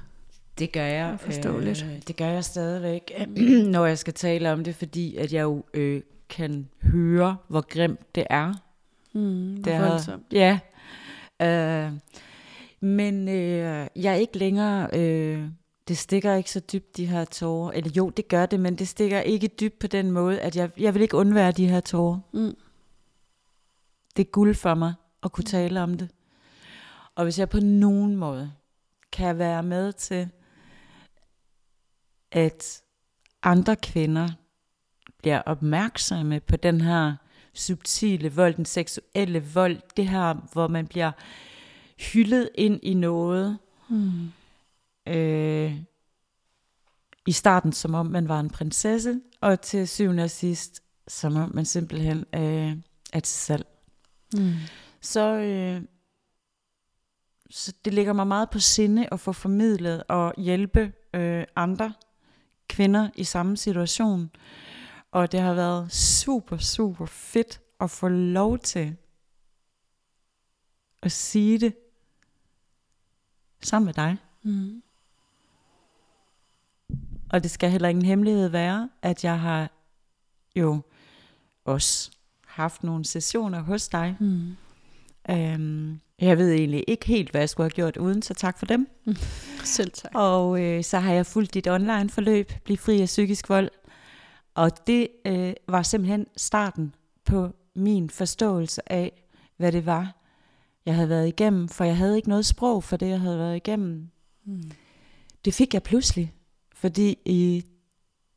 [0.58, 1.16] Det gør jeg.
[1.20, 1.82] Forståeligt.
[1.92, 3.12] Øh, det gør jeg stadigvæk,
[3.74, 8.14] når jeg skal tale om det, fordi at jeg jo øh, kan høre, hvor grimt
[8.14, 8.54] det er.
[9.12, 10.24] Mm, Det er- voldsomt.
[10.32, 10.58] Ja.
[11.42, 11.92] Øh,
[12.80, 14.88] men øh, jeg er ikke længere...
[14.92, 15.44] Øh,
[15.88, 17.72] det stikker ikke så dybt, de her tårer.
[17.72, 20.70] Eller jo, det gør det, men det stikker ikke dybt på den måde, at jeg,
[20.80, 22.20] jeg vil ikke undvære de her tårer.
[22.32, 22.56] Mm.
[24.16, 26.08] Det er guld for mig at kunne tale om det.
[27.14, 28.52] Og hvis jeg på nogen måde
[29.12, 30.28] kan være med til,
[32.32, 32.82] at
[33.42, 34.28] andre kvinder
[35.18, 37.14] bliver opmærksomme på den her
[37.54, 41.12] subtile vold, den seksuelle vold, det her, hvor man bliver
[41.98, 43.58] hyldet ind i noget,
[43.88, 44.32] Mm.
[45.06, 45.76] Øh,
[47.26, 51.50] i starten som om man var en prinsesse, og til syvende og sidst som om
[51.54, 52.76] man simpelthen øh,
[53.12, 53.66] er til salg.
[54.34, 54.52] Mm.
[55.00, 55.82] Så, øh,
[57.50, 61.92] så det ligger mig meget på sinde at få formidlet og hjælpe øh, andre
[62.68, 64.30] kvinder i samme situation.
[65.12, 68.96] Og det har været super, super fedt at få lov til
[71.02, 71.74] at sige det
[73.62, 74.16] sammen med dig.
[74.42, 74.82] Mm.
[77.34, 79.70] Og det skal heller ingen hemmelighed være, at jeg har
[80.56, 80.80] jo
[81.64, 82.10] også
[82.46, 84.16] haft nogle sessioner hos dig.
[84.20, 84.56] Mm.
[85.30, 88.66] Øhm, jeg ved egentlig ikke helt, hvad jeg skulle have gjort uden, så tak for
[88.66, 88.88] dem.
[89.64, 90.10] Selv tak.
[90.14, 93.70] Og øh, så har jeg fulgt dit online forløb, Bliv fri af psykisk vold.
[94.54, 99.22] Og det øh, var simpelthen starten på min forståelse af,
[99.56, 100.22] hvad det var,
[100.86, 101.68] jeg havde været igennem.
[101.68, 104.10] For jeg havde ikke noget sprog for det, jeg havde været igennem.
[104.44, 104.70] Mm.
[105.44, 106.32] Det fik jeg pludselig,
[106.84, 107.64] fordi i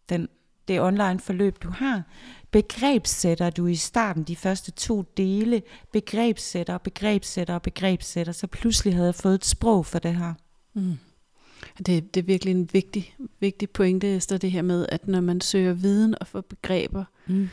[0.10, 0.28] den,
[0.68, 2.04] det online forløb, du har,
[2.52, 9.16] begrebssætter du i starten de første to dele, begrebssætter, begrebssætter, begrebssætter, så pludselig havde jeg
[9.16, 10.34] fået et sprog for det her.
[10.74, 10.98] Mm.
[11.78, 15.42] Det, det er virkelig en vigtig, vigtig pointe, Esther, det her med, at når man
[15.42, 17.50] søger viden og får begreber, Mm.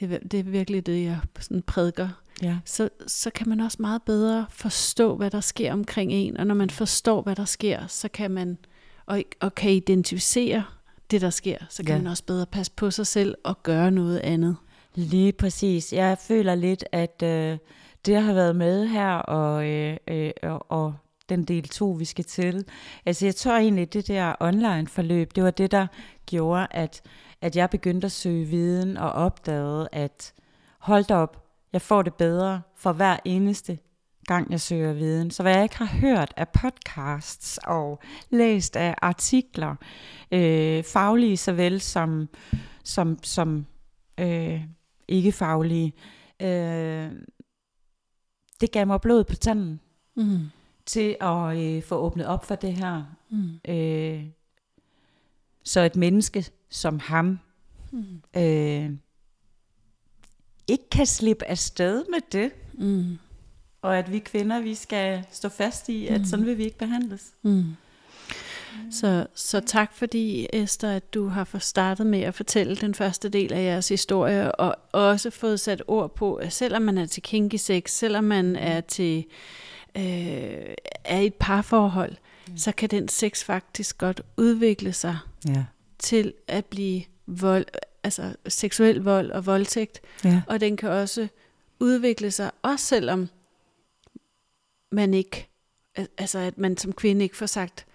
[0.00, 2.08] det, det er virkelig det, jeg sådan prædiker,
[2.42, 2.58] Ja.
[2.64, 6.36] så, så kan man også meget bedre forstå, hvad der sker omkring en.
[6.36, 8.58] Og når man forstår, hvad der sker, så kan man,
[9.06, 10.64] og, og kan identificere
[11.10, 11.98] det, der sker, så kan Ja.
[12.02, 14.56] man også bedre passe på sig selv og gøre noget andet.
[14.94, 15.92] Lige præcis.
[15.92, 17.58] Jeg føler lidt, at øh,
[18.06, 20.94] det jeg har været med her, og, øh, øh, og, og
[21.28, 22.64] den del to, vi skal til,
[23.06, 25.86] altså jeg tror egentlig, det der online forløb, det var det, der
[26.26, 27.02] gjorde, at,
[27.40, 30.32] at jeg begyndte at søge viden og opdagede, at
[30.78, 33.78] hold op, jeg får det bedre for hver eneste
[34.24, 35.30] gang, jeg søger viden.
[35.30, 38.00] Så hvad jeg ikke har hørt af podcasts og
[38.30, 39.74] læst af artikler,
[40.32, 42.28] øh, faglige såvel som,
[42.84, 43.66] som, som
[44.20, 44.60] øh,
[45.08, 45.92] ikke faglige,
[46.42, 47.10] øh,
[48.60, 49.80] det gav mig blod på tanden
[50.16, 50.38] Mm.
[50.86, 53.04] til at øh, få åbnet op for det her.
[53.30, 53.72] Mm.
[53.74, 54.26] Øh,
[55.64, 57.38] så et menneske som ham
[57.92, 58.22] Mm.
[58.36, 58.90] øh,
[60.68, 63.18] ikke kan slippe afsted med det, Mm.
[63.84, 66.24] Og at vi kvinder, vi skal stå fast i, at Mm.
[66.26, 67.22] sådan vil vi ikke behandles.
[67.42, 67.64] Mm.
[68.90, 73.52] Så, så tak fordi, Esther, at du har startet med at fortælle den første del
[73.52, 77.54] af jeres historie, og også fået sat ord på, at selvom man er til kinky
[77.56, 79.24] sex, selvom man er til
[79.96, 80.02] øh,
[81.04, 82.12] er i et parforhold,
[82.48, 82.56] mm.
[82.56, 85.18] så kan den sex faktisk godt udvikle sig
[85.48, 85.64] Ja.
[85.98, 87.64] til at blive vold,
[88.04, 90.42] altså seksuel vold og voldtægt, Ja.
[90.46, 91.28] og den kan også
[91.80, 93.28] udvikle sig, også selvom
[94.94, 95.48] man ikke,
[95.96, 97.86] al- altså at man som kvinde ikke får sagt,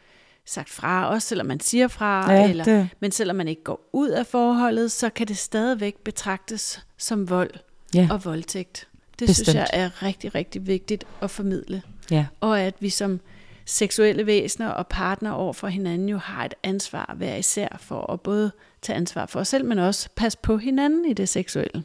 [0.46, 3.90] sagt fra, også selvom man siger fra, ja eller, det, men selvom man ikke går
[3.94, 7.52] ud af forholdet, så kan det stadigvæk betragtes som vold
[7.96, 8.08] ja.
[8.12, 8.88] og voldtægt.
[9.20, 9.46] Det Bestemt.
[9.48, 11.82] synes jeg er rigtig, rigtig vigtigt at formidle.
[12.12, 12.26] ja.
[12.40, 13.20] Og at vi som
[13.66, 18.22] seksuelle væsener og partner over for hinanden jo har et ansvar hver især for at
[18.22, 21.84] både tage ansvar for os selv, men også passe på hinanden i det seksuelle.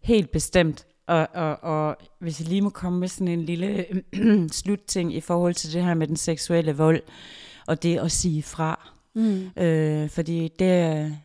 [0.00, 0.86] Helt bestemt.
[1.08, 3.86] Og, og, og hvis jeg lige må komme med sådan en lille
[4.60, 7.02] slutting i forhold til det her med den seksuelle vold,
[7.66, 8.88] og det at sige fra.
[9.14, 9.62] Mm.
[9.62, 11.18] Øh, fordi det,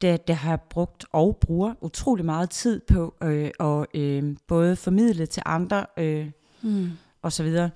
[0.00, 4.76] det, det har jeg brugt og bruger utrolig meget tid på, øh, og øh, både
[4.76, 6.30] formidle til andre øh,
[6.62, 6.90] Mm.
[7.22, 7.70] og så videre,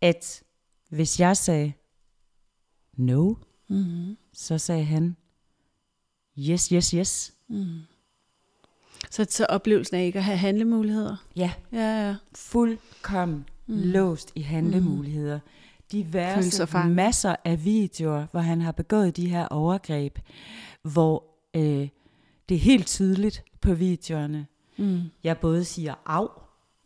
[0.00, 0.42] at
[0.90, 1.72] hvis jeg sagde
[2.96, 3.34] no,
[3.68, 4.16] Mm.
[4.32, 5.16] så sagde han
[6.38, 7.34] yes, yes, yes.
[7.48, 7.78] Mm.
[9.10, 11.16] Så, så oplevelsen af ikke at have handlemuligheder.
[11.36, 12.16] Ja, Ja, ja.
[12.34, 13.74] fuldkommen mm.
[13.78, 15.38] låst i handlemuligheder.
[15.38, 20.18] Føle Diverse masser af videoer, hvor han har begået de her overgreb,
[20.82, 21.24] hvor
[21.54, 21.88] øh,
[22.48, 24.46] det er helt tydeligt på videoerne.
[24.76, 25.00] Mm.
[25.24, 26.28] Jeg både siger af,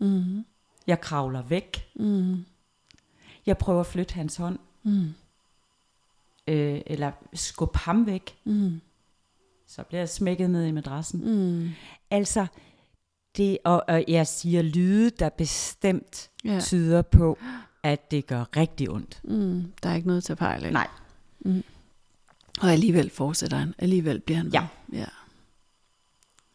[0.01, 0.45] Mm.
[0.87, 2.45] jeg kravler væk, Mm.
[3.47, 5.07] jeg prøver at flytte hans hånd, Mm.
[6.49, 8.81] øh, eller skubbe ham væk, Mm.
[9.67, 11.21] så bliver jeg smækket ned i madrassen.
[11.25, 11.71] Mm.
[12.11, 12.47] Altså,
[13.37, 16.61] Det, og, og jeg siger lyde, der bestemt Ja.
[16.61, 17.39] tyder på,
[17.83, 19.21] at det gør rigtig ondt.
[19.25, 20.71] Mm, der er ikke noget til at fejle.
[20.71, 20.89] Nej.
[22.61, 23.75] Og alligevel fortsætter han.
[23.79, 24.67] Alligevel bliver han Ja.
[24.93, 25.07] ja.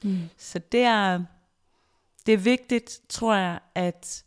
[0.03, 0.19] Mm.
[0.37, 1.23] Så det er,
[2.25, 4.23] det er vigtigt, tror jeg, at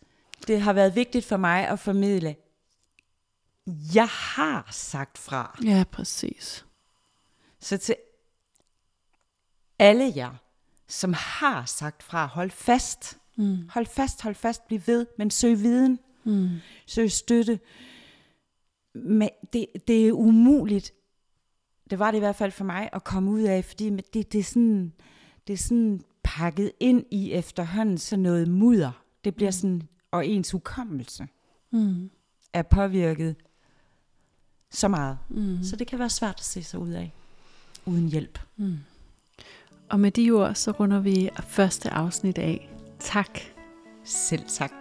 [0.46, 2.36] det har været vigtigt for mig at formidle.
[3.94, 5.58] Jeg har sagt fra.
[5.64, 6.66] Ja, præcis.
[7.60, 7.96] Så til
[9.78, 10.34] alle jer,
[10.88, 13.18] som har sagt fra, hold fast.
[13.36, 13.68] Mm.
[13.68, 16.48] Hold fast, hold fast, bliv ved, men søg viden, Mm.
[16.86, 17.60] søg støtte.
[18.94, 20.92] Men det, det er umuligt,
[21.90, 24.38] det var det i hvert fald for mig, at komme ud af, fordi det, det,
[24.38, 24.92] er, sådan,
[25.46, 29.02] det er sådan pakket ind i efterhånden sådan noget mudder.
[29.24, 31.28] Det bliver sådan, og ens hukommelse
[31.70, 32.10] Mm.
[32.52, 33.36] er påvirket
[34.70, 35.18] så meget.
[35.28, 35.58] Mm.
[35.62, 37.12] Så det kan være svært at se sig ud af,
[37.86, 38.38] uden hjælp.
[38.56, 38.76] Mm.
[39.88, 42.70] Og med de ord, så runder vi første afsnit af.
[42.98, 43.38] Tak.
[44.04, 44.72] Selv tak.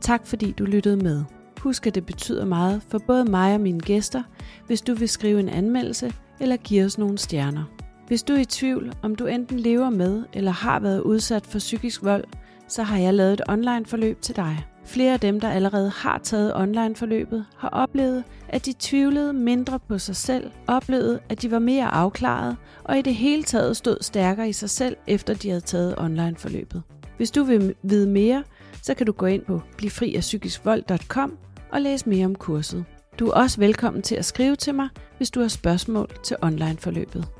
[0.00, 1.24] Tak fordi du lyttede med.
[1.60, 4.22] Husk, at det betyder meget for både mig og mine gæster,
[4.66, 7.64] hvis du vil skrive en anmeldelse eller give os nogle stjerner.
[8.06, 11.58] Hvis du er i tvivl, om du enten lever med eller har været udsat for
[11.58, 12.24] psykisk vold,
[12.68, 14.66] så har jeg lavet et online forløb til dig.
[14.88, 19.78] Flere af dem, der allerede har taget online forløbet, har oplevet, at de tvivlede mindre
[19.78, 23.96] på sig selv, oplevede, at de var mere afklaret og i det hele taget stod
[24.00, 26.82] stærkere i sig selv, efter de havde taget online forløbet.
[27.16, 28.44] Hvis du vil vide mere,
[28.82, 31.38] så kan du gå ind på blivfriafpsykiskvold.com
[31.72, 32.84] og læse mere om kurset.
[33.18, 36.76] Du er også velkommen til at skrive til mig, hvis du har spørgsmål til online
[36.78, 37.37] forløbet.